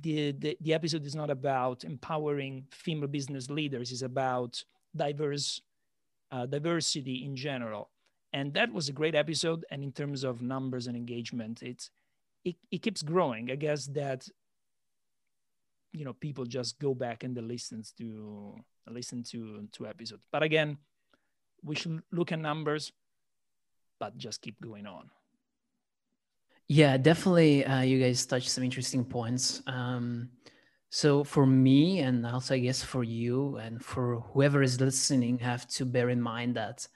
the, 0.00 0.32
the, 0.32 0.56
the 0.60 0.74
episode 0.74 1.04
is 1.06 1.14
not 1.14 1.30
about 1.30 1.84
empowering 1.84 2.66
female 2.70 3.08
business 3.08 3.50
leaders 3.50 3.92
it's 3.92 4.02
about 4.02 4.62
diverse 4.94 5.60
uh, 6.32 6.46
diversity 6.46 7.24
in 7.24 7.36
general 7.36 7.90
and 8.34 8.52
that 8.52 8.70
was 8.72 8.88
a 8.88 8.92
great 8.92 9.14
episode 9.14 9.64
and 9.70 9.82
in 9.82 9.92
terms 9.92 10.24
of 10.24 10.42
numbers 10.42 10.86
and 10.86 10.96
engagement 10.96 11.62
it's 11.62 11.88
it, 12.44 12.56
it 12.70 12.82
keeps 12.82 13.02
growing 13.02 13.50
i 13.50 13.54
guess 13.54 13.86
that 13.86 14.28
you 15.92 16.04
know 16.04 16.12
people 16.12 16.44
just 16.44 16.78
go 16.78 16.94
back 16.94 17.24
and 17.24 17.34
they 17.34 17.40
listen 17.40 17.82
to 17.96 18.54
listen 18.90 19.22
to 19.22 19.66
to 19.72 19.86
episodes 19.86 20.26
but 20.30 20.42
again 20.42 20.76
we 21.62 21.74
should 21.74 22.02
look 22.12 22.32
at 22.32 22.38
numbers 22.38 22.92
but 23.98 24.18
just 24.18 24.42
keep 24.42 24.60
going 24.60 24.86
on 24.86 25.08
yeah, 26.68 26.96
definitely. 26.96 27.64
Uh, 27.64 27.82
you 27.82 28.00
guys 28.00 28.24
touched 28.24 28.48
some 28.48 28.64
interesting 28.64 29.04
points. 29.04 29.62
Um, 29.66 30.30
so 30.88 31.24
for 31.24 31.44
me, 31.44 32.00
and 32.00 32.26
also 32.26 32.54
I 32.54 32.58
guess 32.58 32.82
for 32.82 33.04
you 33.04 33.56
and 33.56 33.84
for 33.84 34.20
whoever 34.32 34.62
is 34.62 34.80
listening, 34.80 35.38
have 35.40 35.66
to 35.68 35.84
bear 35.84 36.08
in 36.08 36.22
mind 36.22 36.56
that 36.56 36.88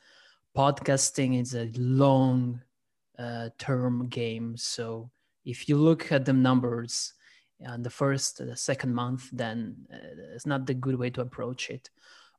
podcasting 0.58 1.40
is 1.40 1.54
a 1.54 1.70
long 1.76 2.60
uh, 3.16 3.48
term 3.58 4.08
game. 4.08 4.56
So 4.56 5.08
if 5.44 5.68
you 5.68 5.76
look 5.76 6.10
at 6.10 6.24
the 6.24 6.32
numbers 6.32 7.14
on 7.64 7.82
the 7.82 7.90
first, 7.90 8.38
the 8.38 8.56
second 8.56 8.92
month, 8.92 9.30
then 9.32 9.76
uh, 9.92 10.34
it's 10.34 10.46
not 10.46 10.66
the 10.66 10.74
good 10.74 10.96
way 10.96 11.10
to 11.10 11.20
approach 11.20 11.70
it. 11.70 11.90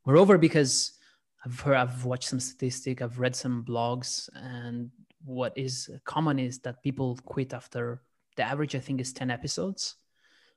Moreover, 0.04 0.36
because 0.36 0.98
I've 1.46 1.58
heard, 1.60 1.76
I've 1.76 2.04
watched 2.04 2.28
some 2.28 2.40
statistic, 2.40 3.00
I've 3.00 3.18
read 3.18 3.34
some 3.34 3.64
blogs, 3.64 4.28
and 4.34 4.90
what 5.24 5.56
is 5.56 5.88
common 6.04 6.38
is 6.38 6.58
that 6.60 6.82
people 6.82 7.18
quit 7.24 7.54
after 7.54 8.02
the 8.36 8.42
average. 8.42 8.74
I 8.74 8.80
think 8.80 9.00
is 9.00 9.14
ten 9.14 9.30
episodes. 9.30 9.96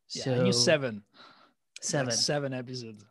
Yeah, 0.09 0.23
so, 0.23 0.45
I 0.47 0.51
seven. 0.51 1.03
Seven. 1.79 2.07
Like 2.07 2.15
seven 2.15 2.53
episodes. 2.53 3.05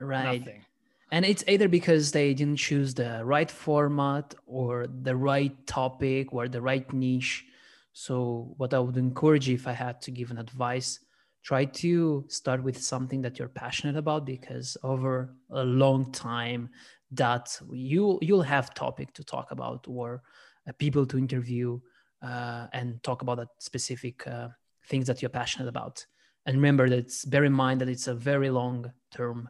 Right. 0.00 0.40
Nothing. 0.40 0.64
And 1.12 1.26
it's 1.26 1.44
either 1.46 1.68
because 1.68 2.10
they 2.10 2.32
didn't 2.32 2.56
choose 2.56 2.94
the 2.94 3.20
right 3.22 3.50
format 3.50 4.34
or 4.46 4.86
the 4.86 5.14
right 5.14 5.54
topic 5.66 6.32
or 6.32 6.48
the 6.48 6.62
right 6.62 6.90
niche. 6.90 7.44
So, 7.92 8.54
what 8.56 8.72
I 8.72 8.78
would 8.78 8.96
encourage 8.96 9.50
if 9.50 9.68
I 9.68 9.72
had 9.72 10.00
to 10.02 10.10
give 10.10 10.30
an 10.30 10.38
advice, 10.38 10.98
try 11.44 11.66
to 11.66 12.24
start 12.28 12.62
with 12.62 12.82
something 12.82 13.20
that 13.22 13.38
you're 13.38 13.48
passionate 13.48 13.96
about 13.96 14.24
because 14.24 14.78
over 14.82 15.36
a 15.50 15.62
long 15.64 16.10
time 16.12 16.70
that 17.10 17.60
you 17.70 18.18
you'll 18.22 18.40
have 18.42 18.72
topic 18.72 19.12
to 19.12 19.22
talk 19.24 19.50
about 19.50 19.84
or 19.86 20.22
uh, 20.66 20.72
people 20.78 21.04
to 21.04 21.18
interview 21.18 21.78
uh, 22.22 22.68
and 22.72 23.02
talk 23.02 23.20
about 23.20 23.36
that 23.36 23.48
specific 23.58 24.26
uh, 24.26 24.48
things 24.86 25.06
that 25.08 25.20
you're 25.20 25.28
passionate 25.28 25.68
about 25.68 26.06
and 26.46 26.56
remember 26.56 26.88
that 26.88 27.12
bear 27.26 27.44
in 27.44 27.52
mind 27.52 27.80
that 27.80 27.88
it's 27.88 28.08
a 28.08 28.14
very 28.14 28.48
long 28.48 28.90
term 29.12 29.48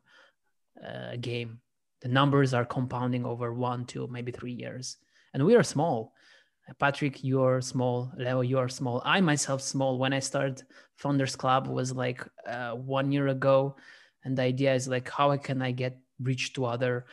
uh, 0.87 1.16
game 1.21 1.61
the 2.01 2.09
numbers 2.09 2.53
are 2.55 2.64
compounding 2.64 3.25
over 3.25 3.53
one 3.53 3.85
two 3.85 4.07
maybe 4.09 4.33
three 4.33 4.53
years 4.53 4.97
and 5.35 5.45
we 5.45 5.55
are 5.55 5.62
small 5.62 6.12
Patrick, 6.79 7.25
you're 7.25 7.61
small. 7.61 8.12
Leo, 8.16 8.40
you're 8.40 8.68
small. 8.68 9.03
I 9.05 9.21
myself 9.21 9.61
small. 9.61 9.99
When 9.99 10.12
I 10.12 10.21
started 10.21 10.62
Founders 10.97 11.37
Club 11.37 11.66
was 11.66 11.92
like 11.92 12.27
uh, 12.47 12.73
one 12.73 13.11
year 13.12 13.29
ago, 13.29 13.77
and 14.25 14.37
the 14.38 14.42
idea 14.42 14.75
is 14.75 14.88
like 14.88 15.09
how 15.09 15.37
can 15.37 15.61
I 15.61 15.73
get 15.73 15.99
reach 16.21 16.53
to 16.55 16.66
other 16.66 17.07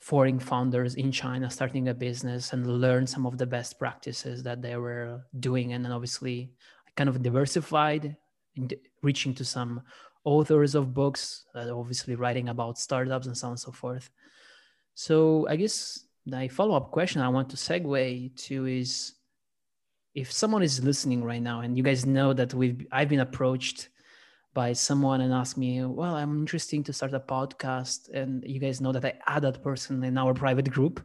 foreign 0.00 0.38
founders 0.38 0.94
in 0.94 1.10
China 1.10 1.50
starting 1.50 1.88
a 1.88 1.94
business 1.94 2.52
and 2.52 2.80
learn 2.80 3.06
some 3.06 3.26
of 3.26 3.36
the 3.38 3.46
best 3.46 3.78
practices 3.78 4.42
that 4.42 4.62
they 4.62 4.76
were 4.76 5.24
doing, 5.40 5.72
and 5.72 5.84
then 5.84 5.92
obviously 5.92 6.52
I 6.86 6.90
kind 6.94 7.08
of 7.08 7.22
diversified, 7.22 8.16
in 8.54 8.70
reaching 9.02 9.34
to 9.34 9.44
some 9.44 9.82
authors 10.36 10.74
of 10.74 10.92
books, 10.92 11.46
uh, 11.54 11.70
obviously 11.80 12.14
writing 12.14 12.48
about 12.48 12.78
startups 12.78 13.26
and 13.26 13.36
so 13.36 13.46
on 13.46 13.52
and 13.52 13.60
so 13.60 13.72
forth. 13.72 14.10
So 14.94 15.46
I 15.48 15.56
guess 15.56 16.04
the 16.26 16.48
follow-up 16.48 16.90
question 16.90 17.22
I 17.22 17.28
want 17.36 17.48
to 17.50 17.56
segue 17.56 18.36
to 18.46 18.66
is 18.66 19.14
if 20.14 20.28
someone 20.32 20.62
is 20.62 20.84
listening 20.84 21.24
right 21.24 21.44
now 21.50 21.60
and 21.60 21.76
you 21.76 21.82
guys 21.82 22.04
know 22.04 22.32
that 22.34 22.52
we've 22.52 22.86
I've 22.90 23.08
been 23.08 23.26
approached 23.28 23.88
by 24.54 24.72
someone 24.72 25.20
and 25.20 25.32
asked 25.32 25.56
me, 25.56 25.84
well, 25.84 26.14
I'm 26.16 26.38
interested 26.38 26.84
to 26.84 26.92
start 26.92 27.14
a 27.14 27.20
podcast. 27.20 28.10
And 28.12 28.42
you 28.44 28.58
guys 28.58 28.80
know 28.80 28.92
that 28.92 29.04
I 29.04 29.14
add 29.26 29.42
that 29.42 29.62
person 29.62 30.02
in 30.02 30.18
our 30.18 30.34
private 30.34 30.68
group. 30.70 31.00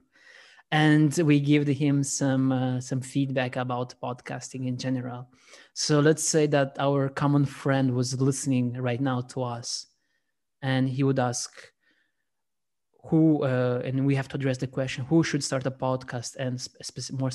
And 0.74 1.16
we 1.20 1.40
give 1.40 1.68
him 1.68 2.04
some 2.04 2.52
uh, 2.52 2.82
some 2.82 3.00
feedback 3.00 3.58
about 3.58 3.94
podcasting 4.02 4.66
in 4.68 4.76
general. 4.76 5.30
So 5.76 6.00
let's 6.00 6.24
say 6.28 6.48
that 6.48 6.76
our 6.80 7.10
common 7.10 7.46
friend 7.46 7.94
was 7.94 8.20
listening 8.20 8.74
right 8.82 9.00
now 9.00 9.22
to 9.34 9.44
us, 9.44 9.86
and 10.64 10.90
he 10.90 11.04
would 11.04 11.20
ask, 11.20 11.52
who 13.06 13.44
uh, 13.44 13.84
and 13.86 14.04
we 14.04 14.16
have 14.16 14.28
to 14.30 14.36
address 14.36 14.58
the 14.58 14.66
question 14.66 15.06
who 15.06 15.22
should 15.24 15.44
start 15.44 15.64
a 15.68 15.72
podcast 15.72 16.38
and 16.38 16.60
spe- 16.60 17.14
more 17.14 17.30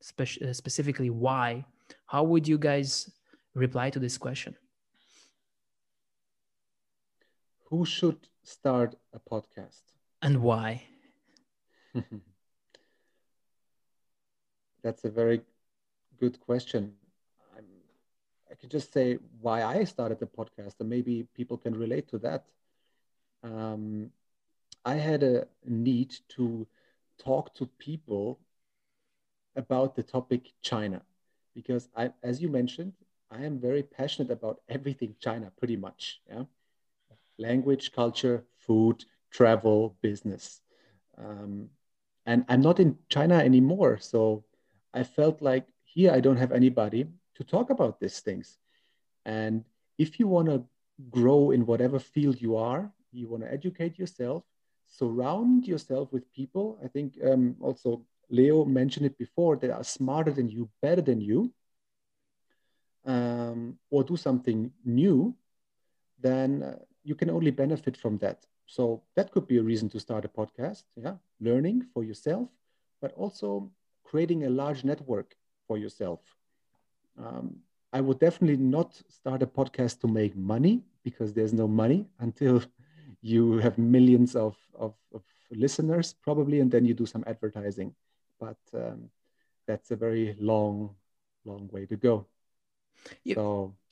spe- 0.00 0.42
uh, 0.42 0.52
specifically 0.52 1.10
why? 1.10 1.64
How 2.06 2.24
would 2.24 2.48
you 2.48 2.58
guys 2.58 3.08
reply 3.54 3.90
to 3.90 4.00
this 4.00 4.18
question? 4.18 4.56
Who 7.70 7.84
should 7.84 8.26
start 8.42 8.96
a 9.12 9.20
podcast? 9.20 9.82
And 10.20 10.42
why 10.42 10.82
that's 14.82 15.04
a 15.04 15.10
very 15.10 15.42
good 16.20 16.40
question. 16.40 16.92
I'm, 17.56 17.64
i 18.50 18.54
can 18.54 18.68
just 18.70 18.92
say 18.92 19.18
why 19.40 19.62
i 19.64 19.84
started 19.84 20.18
the 20.20 20.26
podcast 20.26 20.80
and 20.80 20.88
maybe 20.88 21.26
people 21.34 21.56
can 21.58 21.74
relate 21.76 22.08
to 22.08 22.18
that. 22.18 22.44
Um, 23.42 24.10
I 24.84 24.94
had 24.94 25.22
a 25.22 25.46
need 25.66 26.14
to 26.30 26.66
talk 27.18 27.54
to 27.54 27.66
people 27.78 28.40
about 29.56 29.94
the 29.94 30.02
topic 30.02 30.52
China 30.62 31.02
because 31.54 31.88
I, 31.96 32.12
as 32.22 32.42
you 32.42 32.48
mentioned, 32.48 32.92
I 33.30 33.44
am 33.44 33.58
very 33.58 33.82
passionate 33.82 34.30
about 34.30 34.60
everything 34.68 35.14
China, 35.20 35.52
pretty 35.56 35.76
much. 35.76 36.20
Yeah, 36.28 36.44
language, 37.38 37.92
culture, 37.92 38.44
food, 38.56 39.04
travel, 39.30 39.96
business, 40.02 40.60
um, 41.18 41.70
and 42.26 42.44
I'm 42.48 42.60
not 42.60 42.80
in 42.80 42.96
China 43.08 43.36
anymore. 43.36 43.98
So 43.98 44.44
I 44.92 45.02
felt 45.02 45.42
like 45.42 45.66
here 45.84 46.12
I 46.12 46.20
don't 46.20 46.36
have 46.36 46.52
anybody 46.52 47.06
to 47.36 47.44
talk 47.44 47.70
about 47.70 48.00
these 48.00 48.20
things. 48.20 48.58
And 49.24 49.64
if 49.98 50.18
you 50.18 50.26
want 50.28 50.48
to 50.48 50.64
grow 51.10 51.50
in 51.50 51.66
whatever 51.66 51.98
field 51.98 52.40
you 52.40 52.56
are, 52.56 52.90
you 53.12 53.28
want 53.28 53.42
to 53.42 53.52
educate 53.52 53.98
yourself, 53.98 54.44
surround 54.86 55.66
yourself 55.66 56.12
with 56.12 56.30
people. 56.32 56.78
I 56.84 56.88
think 56.88 57.14
um, 57.24 57.56
also 57.60 58.04
Leo 58.30 58.64
mentioned 58.64 59.06
it 59.06 59.18
before 59.18 59.56
that 59.56 59.70
are 59.70 59.84
smarter 59.84 60.32
than 60.32 60.48
you, 60.48 60.68
better 60.80 61.02
than 61.02 61.20
you, 61.20 61.52
um, 63.04 63.78
or 63.90 64.02
do 64.02 64.16
something 64.16 64.72
new, 64.84 65.34
then 66.20 66.62
uh, 66.62 66.78
you 67.02 67.14
can 67.14 67.30
only 67.30 67.50
benefit 67.50 67.96
from 67.96 68.18
that. 68.18 68.46
So 68.66 69.02
that 69.16 69.30
could 69.30 69.46
be 69.46 69.58
a 69.58 69.62
reason 69.62 69.88
to 69.90 70.00
start 70.00 70.24
a 70.24 70.28
podcast. 70.28 70.84
Yeah, 70.96 71.16
learning 71.40 71.86
for 71.92 72.04
yourself, 72.04 72.48
but 73.00 73.12
also 73.12 73.70
creating 74.04 74.44
a 74.44 74.50
large 74.50 74.84
network 74.84 75.36
for 75.66 75.78
yourself. 75.78 76.20
Um, 77.18 77.56
I 77.92 78.00
would 78.00 78.18
definitely 78.18 78.56
not 78.56 79.00
start 79.08 79.42
a 79.42 79.46
podcast 79.46 80.00
to 80.00 80.08
make 80.08 80.36
money 80.36 80.82
because 81.04 81.32
there's 81.32 81.52
no 81.52 81.68
money 81.68 82.06
until 82.18 82.62
you 83.22 83.58
have 83.58 83.78
millions 83.78 84.34
of, 84.36 84.56
of, 84.74 84.94
of 85.14 85.22
listeners, 85.50 86.14
probably, 86.22 86.60
and 86.60 86.70
then 86.70 86.84
you 86.84 86.94
do 86.94 87.06
some 87.06 87.24
advertising. 87.26 87.94
But 88.40 88.58
um, 88.74 89.10
that's 89.66 89.90
a 89.90 89.96
very 89.96 90.36
long, 90.40 90.94
long 91.44 91.68
way 91.72 91.86
to 91.86 91.96
go. 91.96 92.26
Yep. 93.24 93.36
So, 93.36 93.74
yeah. 93.74 93.83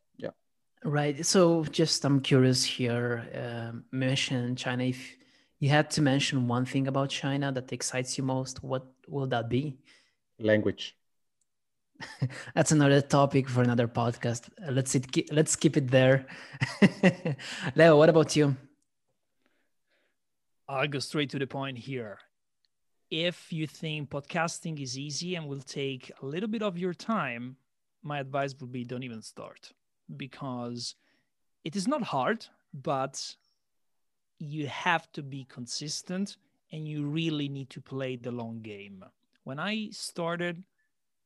Right. 0.84 1.24
So, 1.24 1.64
just 1.64 2.04
I'm 2.04 2.20
curious 2.20 2.64
here. 2.64 3.24
Uh, 3.32 3.78
mention 3.92 4.56
China. 4.56 4.84
If 4.84 5.16
you 5.60 5.68
had 5.68 5.90
to 5.92 6.02
mention 6.02 6.48
one 6.48 6.64
thing 6.64 6.88
about 6.88 7.08
China 7.10 7.52
that 7.52 7.72
excites 7.72 8.18
you 8.18 8.24
most, 8.24 8.64
what 8.64 8.84
will 9.06 9.28
that 9.28 9.48
be? 9.48 9.78
Language. 10.40 10.96
That's 12.54 12.72
another 12.72 13.00
topic 13.00 13.48
for 13.48 13.62
another 13.62 13.86
podcast. 13.86 14.48
Let's 14.68 14.96
it, 14.96 15.32
let's 15.32 15.54
keep 15.54 15.76
it 15.76 15.88
there. 15.88 16.26
Leo, 17.76 17.96
what 17.96 18.08
about 18.08 18.34
you? 18.34 18.56
I'll 20.68 20.88
go 20.88 20.98
straight 20.98 21.30
to 21.30 21.38
the 21.38 21.46
point 21.46 21.78
here. 21.78 22.18
If 23.08 23.52
you 23.52 23.68
think 23.68 24.10
podcasting 24.10 24.82
is 24.82 24.98
easy 24.98 25.36
and 25.36 25.46
will 25.46 25.60
take 25.60 26.10
a 26.22 26.26
little 26.26 26.48
bit 26.48 26.62
of 26.62 26.76
your 26.76 26.94
time, 26.94 27.56
my 28.02 28.18
advice 28.18 28.52
would 28.58 28.72
be 28.72 28.84
don't 28.84 29.04
even 29.04 29.22
start 29.22 29.72
because 30.16 30.94
it 31.64 31.76
is 31.76 31.86
not 31.86 32.02
hard, 32.02 32.46
but 32.72 33.36
you 34.38 34.66
have 34.66 35.10
to 35.12 35.22
be 35.22 35.44
consistent 35.48 36.36
and 36.72 36.88
you 36.88 37.06
really 37.06 37.48
need 37.48 37.70
to 37.70 37.80
play 37.80 38.16
the 38.16 38.32
long 38.32 38.60
game. 38.60 39.04
When 39.44 39.58
I 39.58 39.90
started, 39.90 40.62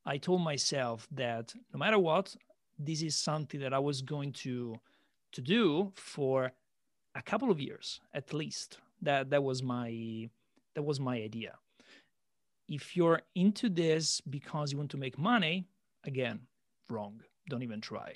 I 0.05 0.19
told 0.19 0.43
myself 0.43 1.07
that 1.13 1.55
no 1.73 1.79
matter 1.79 1.99
what, 1.99 2.35
this 2.79 3.03
is 3.03 3.17
something 3.17 3.61
that 3.61 3.73
I 3.73 3.79
was 3.79 4.03
going 4.03 4.33
to 4.45 4.77
to 5.33 5.41
do 5.41 5.93
for 5.95 6.53
a 7.15 7.23
couple 7.23 7.51
of 7.51 7.61
years 7.61 8.01
at 8.15 8.33
least. 8.33 8.79
That 9.03 9.31
that 9.31 9.43
was 9.43 9.63
my 9.63 10.29
that 10.75 10.83
was 10.83 11.01
my 11.01 11.17
idea. 11.17 11.55
If 12.69 12.97
you're 12.97 13.23
into 13.35 13.69
this 13.69 14.21
because 14.21 14.73
you 14.73 14.79
want 14.79 14.91
to 14.91 14.97
make 14.97 15.19
money, 15.19 15.67
again, 16.05 16.41
wrong. 16.91 17.21
Don't 17.49 17.63
even 17.63 17.81
try. 17.81 18.15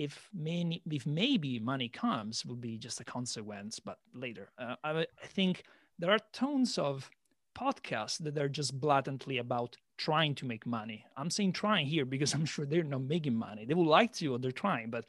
If 0.00 0.30
many, 0.32 0.80
if 0.90 1.04
maybe 1.04 1.58
money 1.58 1.90
comes, 1.90 2.46
will 2.46 2.56
be 2.56 2.78
just 2.78 3.00
a 3.00 3.04
consequence, 3.04 3.78
but 3.80 3.98
later. 4.14 4.48
Uh, 4.58 4.76
I, 4.82 4.90
I 5.00 5.26
think 5.26 5.64
there 5.98 6.10
are 6.10 6.20
tons 6.32 6.78
of 6.78 7.10
podcasts 7.54 8.16
that 8.24 8.38
are 8.38 8.48
just 8.48 8.80
blatantly 8.80 9.36
about 9.36 9.76
trying 9.98 10.34
to 10.36 10.46
make 10.46 10.64
money. 10.64 11.04
I'm 11.18 11.28
saying 11.28 11.52
trying 11.52 11.86
here 11.86 12.06
because 12.06 12.32
I'm 12.36 12.46
sure 12.46 12.64
they're 12.64 12.82
not 12.82 13.02
making 13.02 13.34
money. 13.34 13.66
They 13.66 13.74
would 13.74 13.86
like 13.86 14.14
to, 14.14 14.34
or 14.34 14.38
they're 14.38 14.52
trying, 14.52 14.88
but 14.88 15.04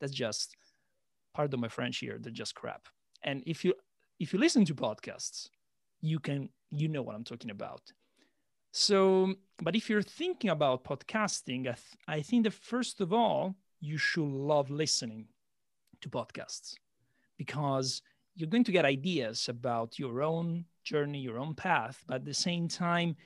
that's 0.00 0.14
just 0.14 0.56
part 1.34 1.52
of 1.52 1.60
my 1.60 1.68
French 1.68 1.98
here. 1.98 2.16
They're 2.18 2.32
just 2.32 2.54
crap. 2.54 2.88
And 3.22 3.42
if 3.46 3.66
you 3.66 3.74
if 4.18 4.32
you 4.32 4.38
listen 4.38 4.64
to 4.64 4.74
podcasts, 4.74 5.50
you 6.00 6.18
can 6.18 6.48
you 6.70 6.88
know 6.88 7.02
what 7.02 7.14
I'm 7.14 7.24
talking 7.24 7.50
about. 7.50 7.82
So, 8.72 9.34
but 9.62 9.76
if 9.76 9.90
you're 9.90 10.08
thinking 10.22 10.48
about 10.48 10.84
podcasting, 10.84 11.60
I, 11.68 11.76
th- 11.84 11.98
I 12.08 12.22
think 12.22 12.44
that 12.44 12.54
first 12.54 13.02
of 13.02 13.12
all, 13.12 13.54
you 13.82 13.98
should 13.98 14.24
love 14.28 14.70
listening 14.70 15.26
to 16.00 16.08
podcasts 16.08 16.74
because 17.36 18.00
you're 18.36 18.48
going 18.48 18.64
to 18.64 18.72
get 18.72 18.84
ideas 18.84 19.48
about 19.48 19.98
your 19.98 20.22
own 20.22 20.64
journey, 20.84 21.18
your 21.18 21.38
own 21.38 21.54
path, 21.54 22.02
but 22.06 22.14
at 22.14 22.24
the 22.24 22.32
same 22.32 22.68
time, 22.68 23.16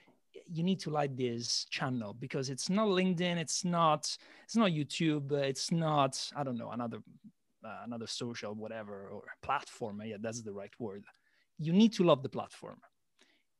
you 0.50 0.62
need 0.62 0.80
to 0.80 0.90
like 0.90 1.14
this 1.16 1.66
channel 1.70 2.14
because 2.18 2.48
it's 2.48 2.70
not 2.70 2.88
LinkedIn, 2.88 3.36
it's 3.36 3.64
not 3.64 4.16
it's 4.44 4.56
not 4.56 4.70
YouTube, 4.70 5.30
it's 5.32 5.70
not 5.70 6.12
I 6.34 6.42
don't 6.42 6.56
know 6.56 6.70
another 6.70 6.98
uh, 7.64 7.80
another 7.84 8.06
social 8.06 8.54
whatever 8.54 9.08
or 9.08 9.22
platform. 9.42 10.00
Yeah, 10.04 10.16
that's 10.20 10.42
the 10.42 10.52
right 10.52 10.72
word. 10.78 11.04
You 11.58 11.72
need 11.72 11.92
to 11.94 12.04
love 12.04 12.22
the 12.22 12.28
platform, 12.28 12.78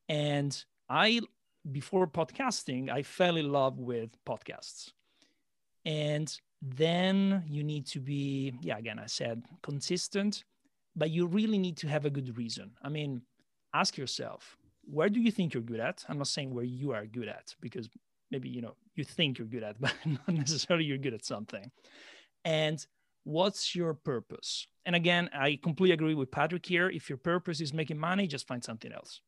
and 0.09 0.63
I 0.89 1.21
before 1.71 2.07
podcasting 2.07 2.89
I 2.89 3.03
fell 3.03 3.37
in 3.37 3.51
love 3.51 3.79
with 3.79 4.09
podcasts, 4.25 4.91
and 5.85 6.39
then 6.61 7.43
you 7.47 7.63
need 7.63 7.85
to 7.87 7.99
be 7.99 8.53
yeah 8.61 8.77
again 8.77 8.99
I 8.99 9.05
said 9.05 9.43
consistent, 9.61 10.43
but 10.95 11.11
you 11.11 11.27
really 11.27 11.57
need 11.57 11.77
to 11.77 11.87
have 11.87 12.05
a 12.05 12.09
good 12.09 12.37
reason. 12.37 12.71
I 12.81 12.89
mean, 12.89 13.21
ask 13.73 13.97
yourself 13.97 14.57
where 14.89 15.09
do 15.09 15.19
you 15.19 15.31
think 15.31 15.53
you're 15.53 15.63
good 15.63 15.79
at? 15.81 16.05
I'm 16.07 16.17
not 16.17 16.27
saying 16.27 16.53
where 16.53 16.63
you 16.63 16.91
are 16.91 17.05
good 17.05 17.27
at 17.27 17.53
because 17.61 17.89
maybe 18.31 18.49
you 18.49 18.61
know 18.61 18.75
you 18.95 19.03
think 19.03 19.37
you're 19.37 19.47
good 19.47 19.63
at, 19.63 19.79
but 19.81 19.93
not 20.05 20.29
necessarily 20.29 20.85
you're 20.85 20.97
good 20.97 21.13
at 21.13 21.25
something. 21.25 21.71
And 22.45 22.85
what's 23.23 23.75
your 23.75 23.93
purpose? 23.93 24.67
And 24.85 24.95
again, 24.95 25.29
I 25.33 25.59
completely 25.61 25.93
agree 25.93 26.15
with 26.15 26.31
Patrick 26.31 26.65
here. 26.65 26.89
If 26.89 27.09
your 27.09 27.17
purpose 27.17 27.59
is 27.59 27.73
making 27.73 27.97
money, 27.97 28.25
just 28.25 28.47
find 28.47 28.63
something 28.63 28.91
else. 28.91 29.19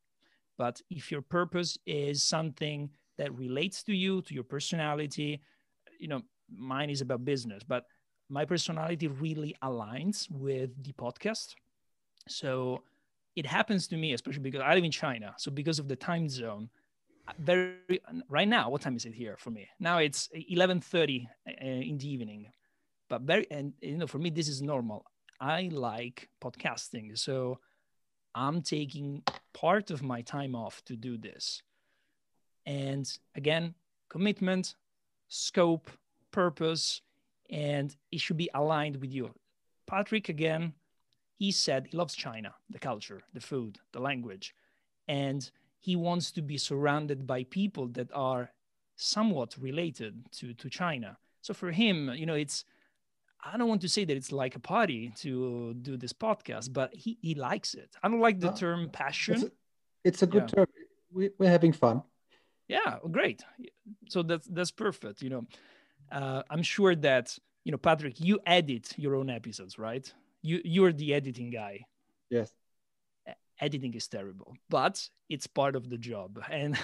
But 0.57 0.81
if 0.89 1.11
your 1.11 1.21
purpose 1.21 1.77
is 1.85 2.23
something 2.23 2.89
that 3.17 3.33
relates 3.33 3.83
to 3.83 3.93
you, 3.93 4.21
to 4.23 4.33
your 4.33 4.43
personality, 4.43 5.41
you 5.99 6.07
know, 6.07 6.21
mine 6.55 6.89
is 6.89 7.01
about 7.01 7.25
business, 7.25 7.63
but 7.63 7.85
my 8.29 8.45
personality 8.45 9.07
really 9.07 9.55
aligns 9.63 10.29
with 10.29 10.71
the 10.83 10.93
podcast. 10.93 11.55
So 12.27 12.83
it 13.35 13.45
happens 13.45 13.88
to 13.88 13.97
me, 13.97 14.13
especially 14.13 14.41
because 14.41 14.62
I 14.62 14.73
live 14.75 14.83
in 14.83 14.91
China. 14.91 15.33
So 15.38 15.51
because 15.51 15.79
of 15.79 15.88
the 15.88 15.95
time 15.95 16.29
zone, 16.29 16.69
very 17.38 18.01
right 18.27 18.47
now, 18.47 18.69
what 18.69 18.81
time 18.81 18.95
is 18.95 19.05
it 19.05 19.13
here 19.13 19.35
for 19.38 19.51
me? 19.51 19.67
Now 19.79 19.99
it's 19.99 20.29
11:30 20.33 21.27
uh, 21.47 21.51
in 21.63 21.97
the 21.97 22.09
evening. 22.09 22.51
But 23.09 23.21
very 23.21 23.47
and 23.51 23.73
you 23.81 23.97
know, 23.97 24.07
for 24.07 24.19
me, 24.19 24.29
this 24.29 24.47
is 24.47 24.62
normal. 24.62 25.05
I 25.39 25.69
like 25.71 26.29
podcasting, 26.41 27.17
so 27.17 27.59
I'm 28.35 28.62
taking 28.62 29.23
part 29.53 29.91
of 29.91 30.03
my 30.03 30.21
time 30.21 30.55
off 30.55 30.83
to 30.85 30.95
do 30.95 31.17
this. 31.17 31.62
And 32.65 33.12
again, 33.35 33.73
commitment, 34.09 34.75
scope, 35.27 35.89
purpose, 36.31 37.01
and 37.49 37.95
it 38.11 38.21
should 38.21 38.37
be 38.37 38.49
aligned 38.53 38.97
with 38.97 39.11
you. 39.11 39.31
Patrick, 39.87 40.29
again, 40.29 40.73
he 41.37 41.51
said 41.51 41.87
he 41.87 41.97
loves 41.97 42.15
China, 42.15 42.53
the 42.69 42.79
culture, 42.79 43.21
the 43.33 43.39
food, 43.39 43.79
the 43.91 43.99
language, 43.99 44.53
and 45.07 45.49
he 45.79 45.95
wants 45.95 46.31
to 46.31 46.41
be 46.41 46.57
surrounded 46.57 47.25
by 47.25 47.43
people 47.45 47.87
that 47.87 48.09
are 48.13 48.51
somewhat 48.95 49.55
related 49.59 50.25
to, 50.31 50.53
to 50.53 50.69
China. 50.69 51.17
So 51.41 51.53
for 51.53 51.71
him, 51.71 52.11
you 52.13 52.25
know, 52.25 52.33
it's, 52.33 52.65
I 53.43 53.57
don't 53.57 53.69
want 53.69 53.81
to 53.81 53.89
say 53.89 54.03
that 54.03 54.17
it's 54.17 54.33
like 54.33 54.55
a 54.55 54.59
party 54.59 55.13
to 55.19 55.73
do 55.81 55.95
this 55.95 56.11
podcast, 56.11 56.73
but 56.73 56.93
he, 56.93 57.17
he 57.21 57.33
likes 57.33 57.73
it. 57.73 57.95
I 58.03 58.09
don't 58.09 58.19
like 58.19 58.41
the 58.41 58.49
ah, 58.49 58.55
term 58.55 58.89
passion. 58.89 59.35
It's 59.35 59.43
a, 59.43 59.51
it's 60.03 60.21
a 60.23 60.27
good 60.27 60.43
yeah. 60.49 60.55
term. 60.55 60.67
We, 61.13 61.29
we're 61.39 61.49
having 61.49 61.71
fun. 61.71 62.03
Yeah, 62.67 62.97
great. 63.09 63.41
So 64.09 64.21
that's 64.21 64.45
that's 64.47 64.71
perfect. 64.71 65.23
You 65.23 65.29
know, 65.31 65.47
uh, 66.12 66.43
I'm 66.50 66.63
sure 66.63 66.95
that 66.95 67.38
you 67.65 67.72
know, 67.72 67.78
Patrick, 67.78 68.19
you 68.19 68.39
edit 68.45 68.93
your 68.98 69.15
own 69.15 69.30
episodes, 69.30 69.78
right? 69.78 70.12
you 70.41 70.62
you're 70.63 70.93
the 70.93 71.13
editing 71.13 71.50
guy. 71.50 71.86
Yes. 72.30 72.52
Editing 73.62 73.93
is 73.93 74.08
terrible 74.08 74.56
but 74.69 75.06
it's 75.28 75.45
part 75.45 75.76
of 75.76 75.89
the 75.89 75.98
job. 75.98 76.39
And 76.50 76.78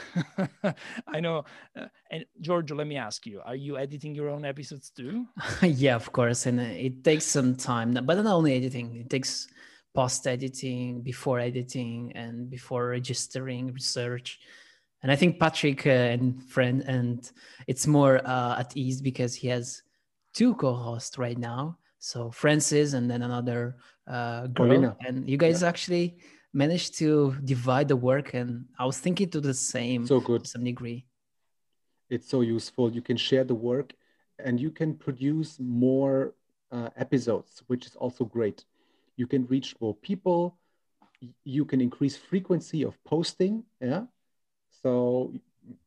i 1.07 1.19
know 1.21 1.45
uh, 1.79 1.87
and 2.11 2.25
giorgio 2.41 2.75
let 2.75 2.87
me 2.87 2.97
ask 2.97 3.25
you 3.25 3.41
are 3.45 3.55
you 3.55 3.77
editing 3.77 4.13
your 4.13 4.29
own 4.29 4.43
episodes 4.43 4.89
too? 4.89 5.25
Yeah 5.61 5.95
of 5.95 6.11
course 6.11 6.45
and 6.45 6.59
uh, 6.59 6.63
it 6.63 7.03
takes 7.03 7.25
some 7.25 7.55
time 7.55 7.93
but 7.93 8.17
not 8.17 8.25
only 8.25 8.55
editing 8.55 8.95
it 8.97 9.09
takes 9.09 9.47
post 9.93 10.27
editing 10.27 11.01
before 11.01 11.39
editing 11.39 12.11
and 12.13 12.49
before 12.49 12.87
registering 12.89 13.71
research 13.71 14.39
and 15.05 15.11
i 15.13 15.15
think 15.15 15.39
patrick 15.39 15.85
uh, 15.85 16.13
and 16.13 16.43
friend 16.49 16.83
and 16.87 17.31
it's 17.69 17.85
more 17.85 18.15
uh, 18.25 18.59
at 18.59 18.75
ease 18.75 18.99
because 19.09 19.33
he 19.35 19.47
has 19.47 19.83
two 20.33 20.55
co-hosts 20.55 21.17
right 21.17 21.37
now 21.37 21.77
so 22.05 22.29
Francis 22.29 22.93
and 22.93 23.09
then 23.09 23.23
another 23.23 23.77
uh, 24.05 24.45
girl, 24.45 24.67
Paulina. 24.67 24.95
and 25.07 25.27
you 25.27 25.37
guys 25.37 25.63
yeah. 25.63 25.69
actually 25.69 26.17
managed 26.53 26.99
to 26.99 27.35
divide 27.43 27.87
the 27.87 27.95
work. 27.95 28.35
And 28.35 28.65
I 28.77 28.85
was 28.85 28.99
thinking 28.99 29.29
to 29.31 29.41
the 29.41 29.55
same, 29.55 30.05
so 30.05 30.19
good, 30.19 30.43
to 30.43 30.49
some 30.49 30.63
degree. 30.63 31.07
It's 32.11 32.29
so 32.29 32.41
useful. 32.41 32.91
You 32.91 33.01
can 33.01 33.17
share 33.17 33.43
the 33.43 33.55
work, 33.55 33.93
and 34.37 34.59
you 34.59 34.69
can 34.69 34.93
produce 34.93 35.59
more 35.59 36.35
uh, 36.71 36.89
episodes, 36.95 37.63
which 37.65 37.87
is 37.87 37.95
also 37.95 38.23
great. 38.23 38.65
You 39.17 39.25
can 39.25 39.47
reach 39.47 39.75
more 39.81 39.95
people. 39.95 40.59
You 41.43 41.65
can 41.65 41.81
increase 41.81 42.15
frequency 42.15 42.83
of 42.83 43.03
posting. 43.03 43.63
Yeah. 43.81 44.03
So 44.85 45.33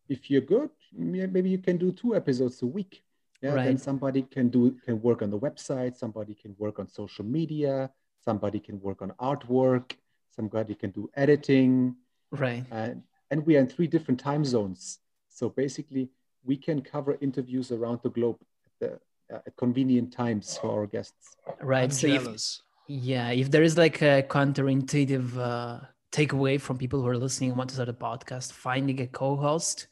if 0.09 0.29
you're 0.31 0.49
good, 0.57 0.71
maybe 0.93 1.51
you 1.51 1.59
can 1.59 1.77
do 1.77 1.93
two 1.93 2.17
episodes 2.17 2.63
a 2.63 2.67
week 2.67 3.03
yeah 3.41 3.53
right. 3.53 3.67
then 3.67 3.79
somebody 3.79 4.23
can 4.23 4.49
do 4.49 4.75
can 4.85 5.01
work 5.01 5.23
on 5.23 5.31
the 5.31 5.39
website 5.39 5.95
somebody 5.95 6.35
can 6.35 6.57
work 6.59 6.81
on 6.81 6.89
social 6.89 7.25
media 7.25 7.89
somebody 8.25 8.59
can 8.59 8.81
work 8.81 9.01
on 9.01 9.11
artwork 9.31 9.93
somebody 10.35 10.75
can 10.75 10.91
do 10.91 11.09
editing 11.15 11.95
right 12.33 12.65
and 12.73 13.03
and 13.31 13.47
we 13.47 13.57
are 13.57 13.61
in 13.61 13.69
three 13.69 13.87
different 13.87 14.19
time 14.19 14.45
zones 14.45 14.99
so 15.29 15.49
basically 15.49 16.11
we 16.45 16.57
can 16.57 16.81
cover 16.81 17.17
interviews 17.21 17.71
around 17.71 18.01
the 18.03 18.11
globe 18.11 18.39
at 18.67 18.73
the 18.81 19.37
uh, 19.37 19.41
convenient 19.57 20.13
times 20.13 20.59
for 20.59 20.71
our 20.71 20.87
guests. 20.87 21.37
Right. 21.61 21.85
I'm 21.85 21.91
so 21.91 22.07
if, 22.07 22.61
yeah, 22.87 23.31
if 23.31 23.51
there 23.51 23.63
is 23.63 23.77
like 23.77 24.01
a 24.01 24.23
counterintuitive 24.23 25.37
uh, 25.37 25.81
takeaway 26.19 26.61
from 26.61 26.77
people 26.77 27.01
who 27.01 27.07
are 27.07 27.17
listening 27.17 27.51
and 27.51 27.59
want 27.59 27.71
to 27.71 27.77
start 27.77 27.89
a 27.89 27.93
podcast, 27.93 28.53
finding 28.53 29.01
a 29.01 29.07
co-host 29.07 29.87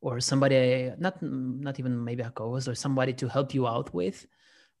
or 0.00 0.20
somebody 0.20 0.92
not 0.98 1.22
not 1.22 1.78
even 1.78 1.92
maybe 2.04 2.22
a 2.22 2.30
co-host 2.30 2.66
or 2.66 2.74
somebody 2.74 3.12
to 3.12 3.28
help 3.28 3.54
you 3.54 3.66
out 3.66 3.92
with. 3.94 4.26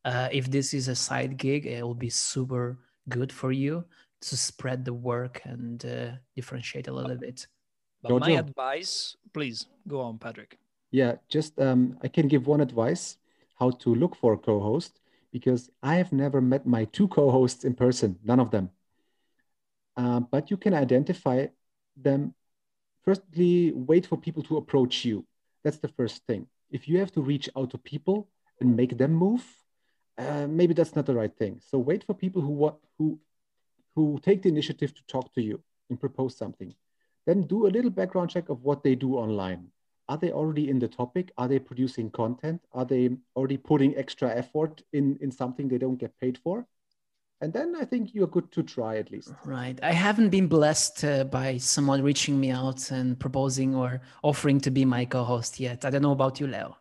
Uh, 0.04 0.28
if 0.32 0.50
this 0.50 0.74
is 0.74 0.88
a 0.88 0.94
side 0.94 1.36
gig, 1.36 1.66
it 1.66 1.82
will 1.82 1.94
be 1.94 2.10
super 2.10 2.78
good 3.08 3.32
for 3.32 3.52
you 3.52 3.84
to 4.20 4.36
spread 4.36 4.84
the 4.84 4.92
work 4.92 5.40
and 5.44 5.84
uh, 5.84 6.10
differentiate 6.34 6.88
a 6.88 6.92
little 6.92 7.16
bit. 7.16 7.46
But 8.02 8.18
my 8.18 8.30
advice, 8.30 9.16
please 9.32 9.66
go 9.86 10.00
on, 10.00 10.18
Patrick. 10.18 10.58
Yeah, 10.90 11.16
just 11.28 11.60
um, 11.60 11.98
I 12.02 12.08
can 12.08 12.28
give 12.28 12.46
one 12.46 12.60
advice 12.60 13.18
how 13.58 13.70
to 13.70 13.94
look 13.94 14.16
for 14.16 14.32
a 14.34 14.38
co-host 14.38 15.00
because 15.30 15.70
I 15.82 15.96
have 15.96 16.12
never 16.12 16.40
met 16.40 16.66
my 16.66 16.84
two 16.86 17.08
co-hosts 17.08 17.64
in 17.64 17.74
person, 17.74 18.18
none 18.24 18.40
of 18.40 18.50
them. 18.50 18.70
Uh, 19.98 20.20
but 20.20 20.50
you 20.50 20.56
can 20.56 20.74
identify 20.74 21.46
them. 21.96 22.32
Firstly, 23.04 23.72
wait 23.74 24.06
for 24.06 24.16
people 24.16 24.42
to 24.44 24.56
approach 24.56 25.04
you. 25.04 25.26
That's 25.64 25.78
the 25.78 25.88
first 25.88 26.24
thing. 26.26 26.46
If 26.70 26.86
you 26.88 26.98
have 26.98 27.10
to 27.12 27.20
reach 27.20 27.48
out 27.56 27.70
to 27.70 27.78
people 27.78 28.28
and 28.60 28.76
make 28.76 28.96
them 28.96 29.12
move, 29.12 29.44
uh, 30.16 30.46
maybe 30.46 30.72
that's 30.72 30.94
not 30.94 31.06
the 31.06 31.14
right 31.14 31.34
thing. 31.36 31.60
So 31.68 31.78
wait 31.78 32.04
for 32.04 32.14
people 32.14 32.42
who 32.42 32.54
who 32.96 33.18
who 33.96 34.20
take 34.22 34.42
the 34.42 34.48
initiative 34.48 34.94
to 34.94 35.02
talk 35.08 35.34
to 35.34 35.42
you 35.42 35.60
and 35.90 35.98
propose 35.98 36.36
something. 36.36 36.72
Then 37.26 37.42
do 37.42 37.66
a 37.66 37.74
little 37.76 37.90
background 37.90 38.30
check 38.30 38.48
of 38.48 38.62
what 38.62 38.84
they 38.84 38.94
do 38.94 39.16
online 39.16 39.68
are 40.08 40.16
they 40.16 40.32
already 40.32 40.70
in 40.70 40.78
the 40.78 40.88
topic 40.88 41.30
are 41.36 41.48
they 41.48 41.58
producing 41.58 42.10
content 42.10 42.62
are 42.72 42.84
they 42.84 43.10
already 43.36 43.58
putting 43.58 43.96
extra 43.96 44.30
effort 44.34 44.82
in 44.92 45.18
in 45.20 45.30
something 45.30 45.68
they 45.68 45.78
don't 45.78 46.00
get 46.00 46.18
paid 46.18 46.38
for 46.38 46.66
and 47.40 47.52
then 47.52 47.74
i 47.76 47.84
think 47.84 48.14
you're 48.14 48.26
good 48.36 48.50
to 48.52 48.62
try 48.62 48.96
at 48.96 49.10
least 49.10 49.32
Right. 49.44 49.78
I 49.82 49.92
haven't 49.92 50.30
been 50.30 50.48
blessed 50.48 51.04
uh, 51.04 51.24
by 51.24 51.58
someone 51.58 52.02
reaching 52.02 52.38
me 52.40 52.50
out 52.50 52.90
and 52.90 53.18
proposing 53.18 53.74
or 53.74 54.00
offering 54.22 54.60
to 54.60 54.70
be 54.70 54.84
my 54.84 55.04
co-host 55.04 55.60
yet. 55.60 55.84
I 55.84 55.90
don't 55.90 56.02
know 56.02 56.12
about 56.12 56.40
you, 56.40 56.46
Leo. 56.46 56.76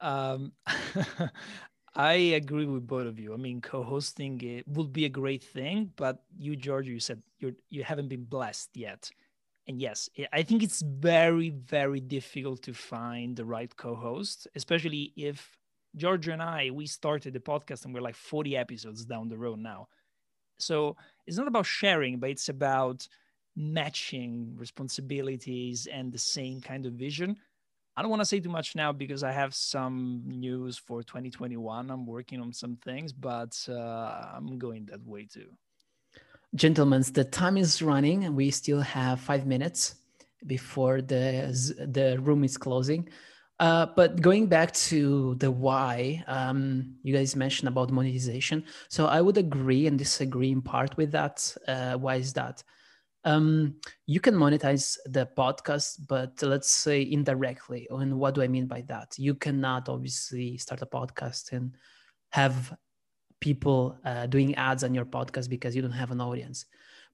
Um, 0.00 0.52
I 1.94 2.14
agree 2.14 2.66
with 2.66 2.86
both 2.86 3.06
of 3.06 3.18
you. 3.18 3.32
I 3.32 3.36
mean, 3.36 3.60
co-hosting 3.60 4.40
it 4.42 4.68
would 4.68 4.92
be 4.92 5.04
a 5.06 5.08
great 5.10 5.42
thing, 5.42 5.92
but 5.96 6.22
you, 6.38 6.56
George, 6.56 6.86
you 6.86 7.00
said 7.00 7.22
you're 7.38 7.52
you 7.70 7.84
haven't 7.84 8.08
been 8.08 8.24
blessed 8.24 8.70
yet. 8.74 9.10
And 9.66 9.80
yes, 9.80 10.08
I- 10.18 10.28
I 10.40 10.42
think 10.42 10.62
it's 10.62 10.82
very, 10.82 11.50
very 11.50 12.00
difficult 12.00 12.62
to 12.64 12.74
find 12.74 13.36
the 13.36 13.44
right 13.44 13.74
co-host, 13.76 14.46
especially 14.54 15.12
if 15.16 15.56
George 15.94 16.28
and 16.28 16.42
I 16.42 16.70
we 16.70 16.86
started 16.86 17.32
the 17.34 17.40
podcast 17.40 17.84
and 17.84 17.94
we're 17.94 18.00
like 18.00 18.16
40 18.16 18.56
episodes 18.56 19.04
down 19.04 19.28
the 19.28 19.38
road 19.38 19.58
now. 19.58 19.88
So 20.58 20.96
it's 21.26 21.36
not 21.36 21.48
about 21.48 21.66
sharing, 21.66 22.18
but 22.18 22.30
it's 22.30 22.48
about 22.48 23.06
matching 23.56 24.54
responsibilities 24.56 25.86
and 25.90 26.12
the 26.12 26.18
same 26.18 26.60
kind 26.60 26.86
of 26.86 26.92
vision. 26.94 27.36
I 27.96 28.02
don't 28.02 28.10
want 28.10 28.20
to 28.20 28.26
say 28.26 28.40
too 28.40 28.50
much 28.50 28.76
now 28.76 28.92
because 28.92 29.22
I 29.22 29.32
have 29.32 29.54
some 29.54 30.22
news 30.26 30.76
for 30.76 31.02
2021. 31.02 31.90
I'm 31.90 32.04
working 32.04 32.40
on 32.42 32.52
some 32.52 32.76
things, 32.76 33.10
but 33.12 33.56
uh, 33.68 34.32
I'm 34.34 34.58
going 34.58 34.84
that 34.86 35.04
way 35.06 35.24
too. 35.24 35.48
Gentlemen, 36.54 37.02
the 37.12 37.24
time 37.24 37.56
is 37.56 37.80
running 37.80 38.24
and 38.24 38.36
we 38.36 38.50
still 38.50 38.80
have 38.80 39.20
five 39.20 39.46
minutes 39.46 39.94
before 40.46 41.00
the, 41.00 41.54
the 41.90 42.18
room 42.20 42.44
is 42.44 42.58
closing. 42.58 43.08
Uh, 43.58 43.86
but 43.96 44.20
going 44.20 44.46
back 44.46 44.72
to 44.72 45.34
the 45.36 45.50
why, 45.50 46.22
um, 46.26 46.94
you 47.02 47.14
guys 47.14 47.34
mentioned 47.34 47.68
about 47.68 47.90
monetization. 47.90 48.64
So 48.88 49.06
I 49.06 49.22
would 49.22 49.38
agree 49.38 49.86
and 49.86 49.98
disagree 49.98 50.50
in 50.52 50.60
part 50.60 50.96
with 50.96 51.10
that. 51.12 51.56
Uh, 51.66 51.94
why 51.94 52.16
is 52.16 52.34
that? 52.34 52.62
Um, 53.24 53.76
you 54.06 54.20
can 54.20 54.34
monetize 54.34 54.98
the 55.06 55.28
podcast, 55.36 56.06
but 56.06 56.40
let's 56.42 56.70
say 56.70 57.02
indirectly. 57.02 57.88
And 57.90 58.18
what 58.18 58.34
do 58.34 58.42
I 58.42 58.46
mean 58.46 58.66
by 58.66 58.82
that? 58.82 59.18
You 59.18 59.34
cannot 59.34 59.88
obviously 59.88 60.58
start 60.58 60.82
a 60.82 60.86
podcast 60.86 61.52
and 61.52 61.74
have 62.30 62.76
people 63.40 63.98
uh, 64.04 64.26
doing 64.26 64.54
ads 64.54 64.84
on 64.84 64.94
your 64.94 65.06
podcast 65.06 65.48
because 65.48 65.74
you 65.74 65.82
don't 65.82 65.90
have 65.90 66.10
an 66.10 66.20
audience. 66.20 66.66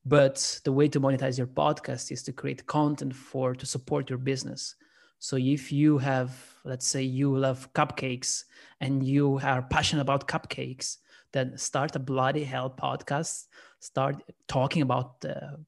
But 0.05 0.61
the 0.65 0.73
way 0.73 0.89
to 0.89 1.01
monetize 1.01 1.39
your 1.39 1.47
podcast 1.47 2.11
is 2.11 2.25
to 2.25 2.33
create 2.33 2.67
content 2.67 3.15
for 3.15 3.55
to 3.55 3.65
support 3.65 4.11
your 4.11 4.19
business. 4.19 4.75
So 5.23 5.37
if 5.37 5.71
you 5.71 5.99
have, 5.99 6.37
let's 6.65 6.85
say, 6.85 7.05
you 7.05 7.39
love 7.39 7.73
cupcakes 7.75 8.43
and 8.81 9.05
you 9.05 9.39
are 9.45 9.63
passionate 9.63 10.03
about 10.03 10.27
cupcakes, 10.27 10.97
then 11.31 11.57
start 11.57 11.95
a 11.95 12.01
bloody 12.01 12.43
hell 12.43 12.69
podcast. 12.69 13.47
Start 13.79 14.17
talking 14.49 14.83
about 14.83 15.25
uh, 15.25 15.59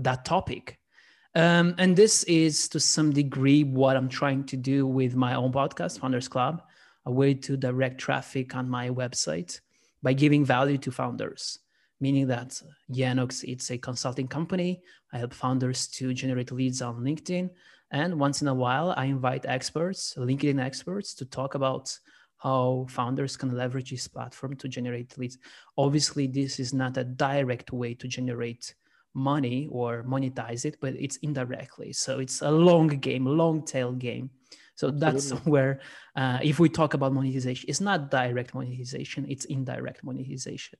that 0.00 0.24
topic. 0.24 0.80
Um, 1.36 1.76
and 1.78 1.94
this 1.94 2.24
is 2.24 2.68
to 2.70 2.80
some 2.80 3.12
degree 3.12 3.62
what 3.62 3.96
I'm 3.96 4.08
trying 4.08 4.42
to 4.46 4.56
do 4.56 4.88
with 4.88 5.14
my 5.14 5.36
own 5.36 5.52
podcast, 5.52 6.00
Founders 6.00 6.26
Club, 6.26 6.60
a 7.06 7.12
way 7.12 7.32
to 7.32 7.56
direct 7.56 7.98
traffic 8.00 8.56
on 8.56 8.68
my 8.68 8.90
website 8.90 9.60
by 10.02 10.14
giving 10.14 10.44
value 10.44 10.78
to 10.78 10.90
founders, 10.90 11.60
meaning 12.00 12.26
that 12.26 12.60
Yanox, 12.92 13.44
it's 13.44 13.70
a 13.70 13.78
consulting 13.78 14.26
company. 14.26 14.82
I 15.12 15.18
help 15.18 15.32
founders 15.32 15.86
to 15.98 16.12
generate 16.12 16.50
leads 16.50 16.82
on 16.82 17.04
LinkedIn. 17.04 17.50
And 17.90 18.18
once 18.18 18.42
in 18.42 18.48
a 18.48 18.54
while, 18.54 18.94
I 18.96 19.06
invite 19.06 19.46
experts, 19.46 20.14
LinkedIn 20.16 20.60
experts, 20.60 21.14
to 21.14 21.24
talk 21.24 21.54
about 21.54 21.96
how 22.38 22.86
founders 22.90 23.36
can 23.36 23.56
leverage 23.56 23.90
this 23.90 24.08
platform 24.08 24.56
to 24.56 24.68
generate 24.68 25.16
leads. 25.16 25.38
Obviously, 25.78 26.26
this 26.26 26.60
is 26.60 26.74
not 26.74 26.96
a 26.96 27.04
direct 27.04 27.72
way 27.72 27.94
to 27.94 28.08
generate 28.08 28.74
money 29.14 29.68
or 29.70 30.02
monetize 30.04 30.64
it, 30.64 30.76
but 30.80 30.94
it's 30.94 31.16
indirectly. 31.18 31.92
So 31.92 32.18
it's 32.18 32.42
a 32.42 32.50
long 32.50 32.88
game, 32.88 33.24
long 33.24 33.64
tail 33.64 33.92
game. 33.92 34.30
So 34.74 34.90
that's 34.90 35.30
Absolutely. 35.30 35.52
where, 35.52 35.80
uh, 36.16 36.40
if 36.42 36.58
we 36.58 36.68
talk 36.68 36.94
about 36.94 37.12
monetization, 37.12 37.66
it's 37.68 37.80
not 37.80 38.10
direct 38.10 38.54
monetization, 38.54 39.24
it's 39.28 39.44
indirect 39.44 40.02
monetization. 40.02 40.78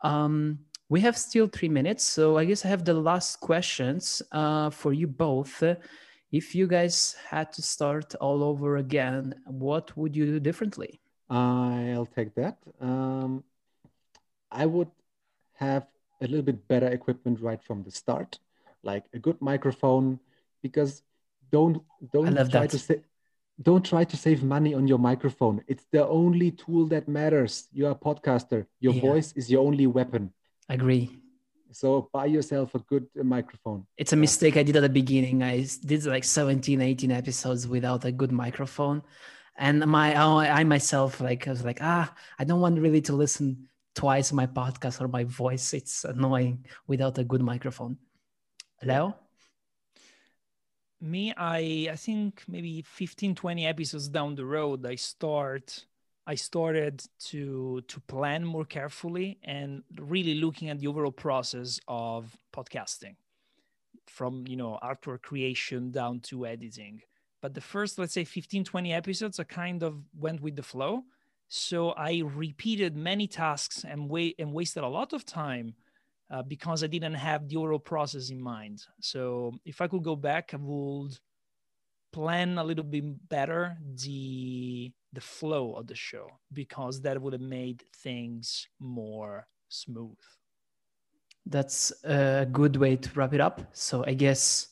Um, 0.00 0.60
we 0.94 1.00
have 1.00 1.16
still 1.18 1.48
three 1.48 1.72
minutes. 1.80 2.04
So 2.16 2.38
I 2.38 2.44
guess 2.48 2.64
I 2.64 2.68
have 2.68 2.84
the 2.84 2.94
last 3.10 3.40
questions 3.50 4.22
uh, 4.30 4.70
for 4.70 4.92
you 5.00 5.08
both. 5.08 5.54
If 6.30 6.54
you 6.54 6.66
guys 6.76 7.16
had 7.28 7.52
to 7.56 7.62
start 7.62 8.14
all 8.26 8.40
over 8.50 8.76
again, 8.76 9.34
what 9.64 9.86
would 9.98 10.14
you 10.18 10.26
do 10.34 10.38
differently? 10.48 10.92
i'll 11.30 12.10
take 12.18 12.32
that 12.42 12.56
um, 12.88 13.42
i 14.62 14.64
would 14.74 14.92
have 15.64 15.84
a 16.24 16.26
little 16.30 16.46
bit 16.50 16.60
better 16.72 16.88
equipment 16.98 17.36
right 17.48 17.62
from 17.68 17.78
the 17.86 17.90
start 18.02 18.30
like 18.90 19.04
a 19.14 19.18
good 19.26 19.38
microphone 19.50 20.06
because 20.66 20.92
don't 21.50 21.76
don't 22.12 22.36
try 22.36 22.66
that. 22.66 22.70
to 22.74 22.78
say 22.86 22.96
don't 23.68 23.84
try 23.92 24.04
to 24.12 24.16
save 24.26 24.40
money 24.56 24.72
on 24.78 24.84
your 24.92 25.00
microphone 25.10 25.56
it's 25.72 25.86
the 25.96 26.04
only 26.20 26.50
tool 26.62 26.84
that 26.94 27.04
matters 27.08 27.52
you're 27.76 27.94
a 27.98 28.00
podcaster 28.08 28.60
your 28.84 28.94
Yeah. 28.94 29.08
voice 29.10 29.28
is 29.40 29.44
your 29.52 29.62
only 29.68 29.86
weapon 29.98 30.24
Agree. 30.68 31.10
so 31.72 32.08
buy 32.12 32.26
yourself 32.26 32.74
a 32.74 32.78
good 32.78 33.06
microphone 33.14 33.86
It's 33.96 34.12
a 34.12 34.16
mistake 34.16 34.56
I 34.56 34.62
did 34.62 34.76
at 34.76 34.82
the 34.82 34.88
beginning. 34.88 35.42
I 35.42 35.66
did 35.84 36.06
like 36.06 36.24
17, 36.24 36.80
18 36.80 37.10
episodes 37.10 37.66
without 37.66 38.04
a 38.04 38.12
good 38.12 38.32
microphone. 38.32 39.02
And 39.56 39.84
my 39.86 40.14
I, 40.14 40.60
I 40.60 40.64
myself 40.64 41.20
like 41.20 41.46
I 41.46 41.50
was 41.50 41.64
like, 41.64 41.78
ah, 41.80 42.12
I 42.38 42.44
don't 42.44 42.60
want 42.60 42.80
really 42.80 43.02
to 43.02 43.12
listen 43.12 43.68
twice 43.94 44.32
my 44.32 44.46
podcast 44.46 45.00
or 45.00 45.08
my 45.08 45.24
voice. 45.24 45.74
It's 45.74 46.04
annoying 46.04 46.66
without 46.86 47.18
a 47.18 47.24
good 47.24 47.42
microphone. 47.42 47.98
Leo? 48.82 49.16
Me, 51.00 51.32
I 51.36 51.88
I 51.92 51.96
think 51.96 52.42
maybe 52.48 52.82
15, 52.82 53.34
20 53.34 53.66
episodes 53.66 54.08
down 54.08 54.34
the 54.34 54.44
road, 54.44 54.86
I 54.86 54.96
start 54.96 55.84
I 56.26 56.36
started 56.36 57.04
to 57.30 57.82
to 57.86 58.00
plan 58.00 58.44
more 58.44 58.64
carefully 58.64 59.38
and 59.42 59.82
really 59.98 60.34
looking 60.34 60.70
at 60.70 60.78
the 60.78 60.86
overall 60.86 61.12
process 61.12 61.80
of 61.86 62.36
podcasting. 62.54 63.16
From 64.06 64.46
you 64.46 64.56
know 64.56 64.78
artwork 64.82 65.22
creation 65.22 65.90
down 65.90 66.20
to 66.20 66.46
editing. 66.46 67.02
But 67.42 67.52
the 67.52 67.60
first 67.60 67.98
let's 67.98 68.14
say 68.14 68.24
15 68.24 68.64
20 68.64 68.92
episodes 68.92 69.38
i 69.38 69.44
kind 69.44 69.82
of 69.82 70.02
went 70.18 70.40
with 70.40 70.56
the 70.56 70.62
flow. 70.62 71.02
So 71.48 71.90
i 71.90 72.22
repeated 72.24 72.96
many 72.96 73.26
tasks 73.26 73.84
and 73.84 74.08
wait 74.08 74.36
and 74.38 74.52
wasted 74.52 74.82
a 74.82 74.88
lot 74.88 75.12
of 75.12 75.26
time 75.26 75.74
uh, 76.30 76.42
because 76.42 76.82
i 76.82 76.86
didn't 76.86 77.14
have 77.14 77.48
the 77.48 77.56
overall 77.56 77.78
process 77.78 78.30
in 78.30 78.40
mind. 78.40 78.82
So 79.00 79.52
if 79.66 79.82
i 79.82 79.88
could 79.88 80.02
go 80.02 80.16
back 80.16 80.54
i 80.54 80.56
would 80.56 81.18
plan 82.12 82.56
a 82.58 82.64
little 82.64 82.84
bit 82.84 83.28
better 83.28 83.76
the 84.02 84.92
the 85.14 85.20
flow 85.20 85.74
of 85.74 85.86
the 85.86 85.94
show 85.94 86.40
because 86.52 87.00
that 87.02 87.20
would 87.20 87.32
have 87.32 87.42
made 87.42 87.82
things 88.02 88.68
more 88.80 89.46
smooth 89.68 90.18
That's 91.46 91.92
a 92.04 92.46
good 92.50 92.76
way 92.76 92.96
to 92.96 93.10
wrap 93.14 93.34
it 93.34 93.40
up. 93.40 93.62
So 93.72 94.04
I 94.06 94.14
guess 94.14 94.68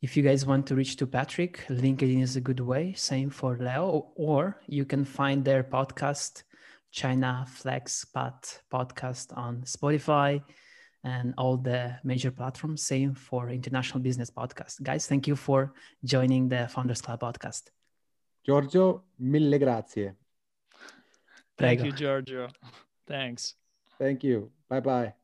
If 0.00 0.16
you 0.16 0.22
guys 0.22 0.46
want 0.46 0.66
to 0.68 0.76
reach 0.76 0.96
to 0.98 1.06
Patrick, 1.08 1.66
LinkedIn 1.68 2.22
is 2.22 2.36
a 2.36 2.40
good 2.40 2.60
way. 2.60 2.94
Same 2.94 3.30
for 3.30 3.56
Leo, 3.58 4.12
or 4.14 4.60
you 4.68 4.84
can 4.84 5.04
find 5.04 5.44
their 5.44 5.64
podcast, 5.64 6.44
China 6.92 7.44
Flexpat 7.48 8.60
podcast 8.72 9.36
on 9.36 9.62
Spotify 9.62 10.40
and 11.02 11.34
all 11.36 11.56
the 11.56 11.96
major 12.04 12.30
platforms. 12.30 12.82
Same 12.82 13.12
for 13.12 13.50
International 13.50 13.98
Business 14.00 14.30
Podcast. 14.30 14.80
Guys, 14.84 15.08
thank 15.08 15.26
you 15.26 15.34
for 15.34 15.74
joining 16.04 16.48
the 16.48 16.68
Founders 16.68 17.02
Club 17.02 17.20
podcast. 17.20 17.70
Giorgio, 18.48 19.08
mille 19.16 19.58
grazie. 19.58 20.16
Thank 21.54 21.80
Prego. 21.80 21.84
you, 21.84 21.92
Giorgio. 21.92 22.48
Thanks. 23.04 23.54
Thank 23.98 24.24
you. 24.24 24.50
Bye 24.70 24.80
bye. 24.80 25.14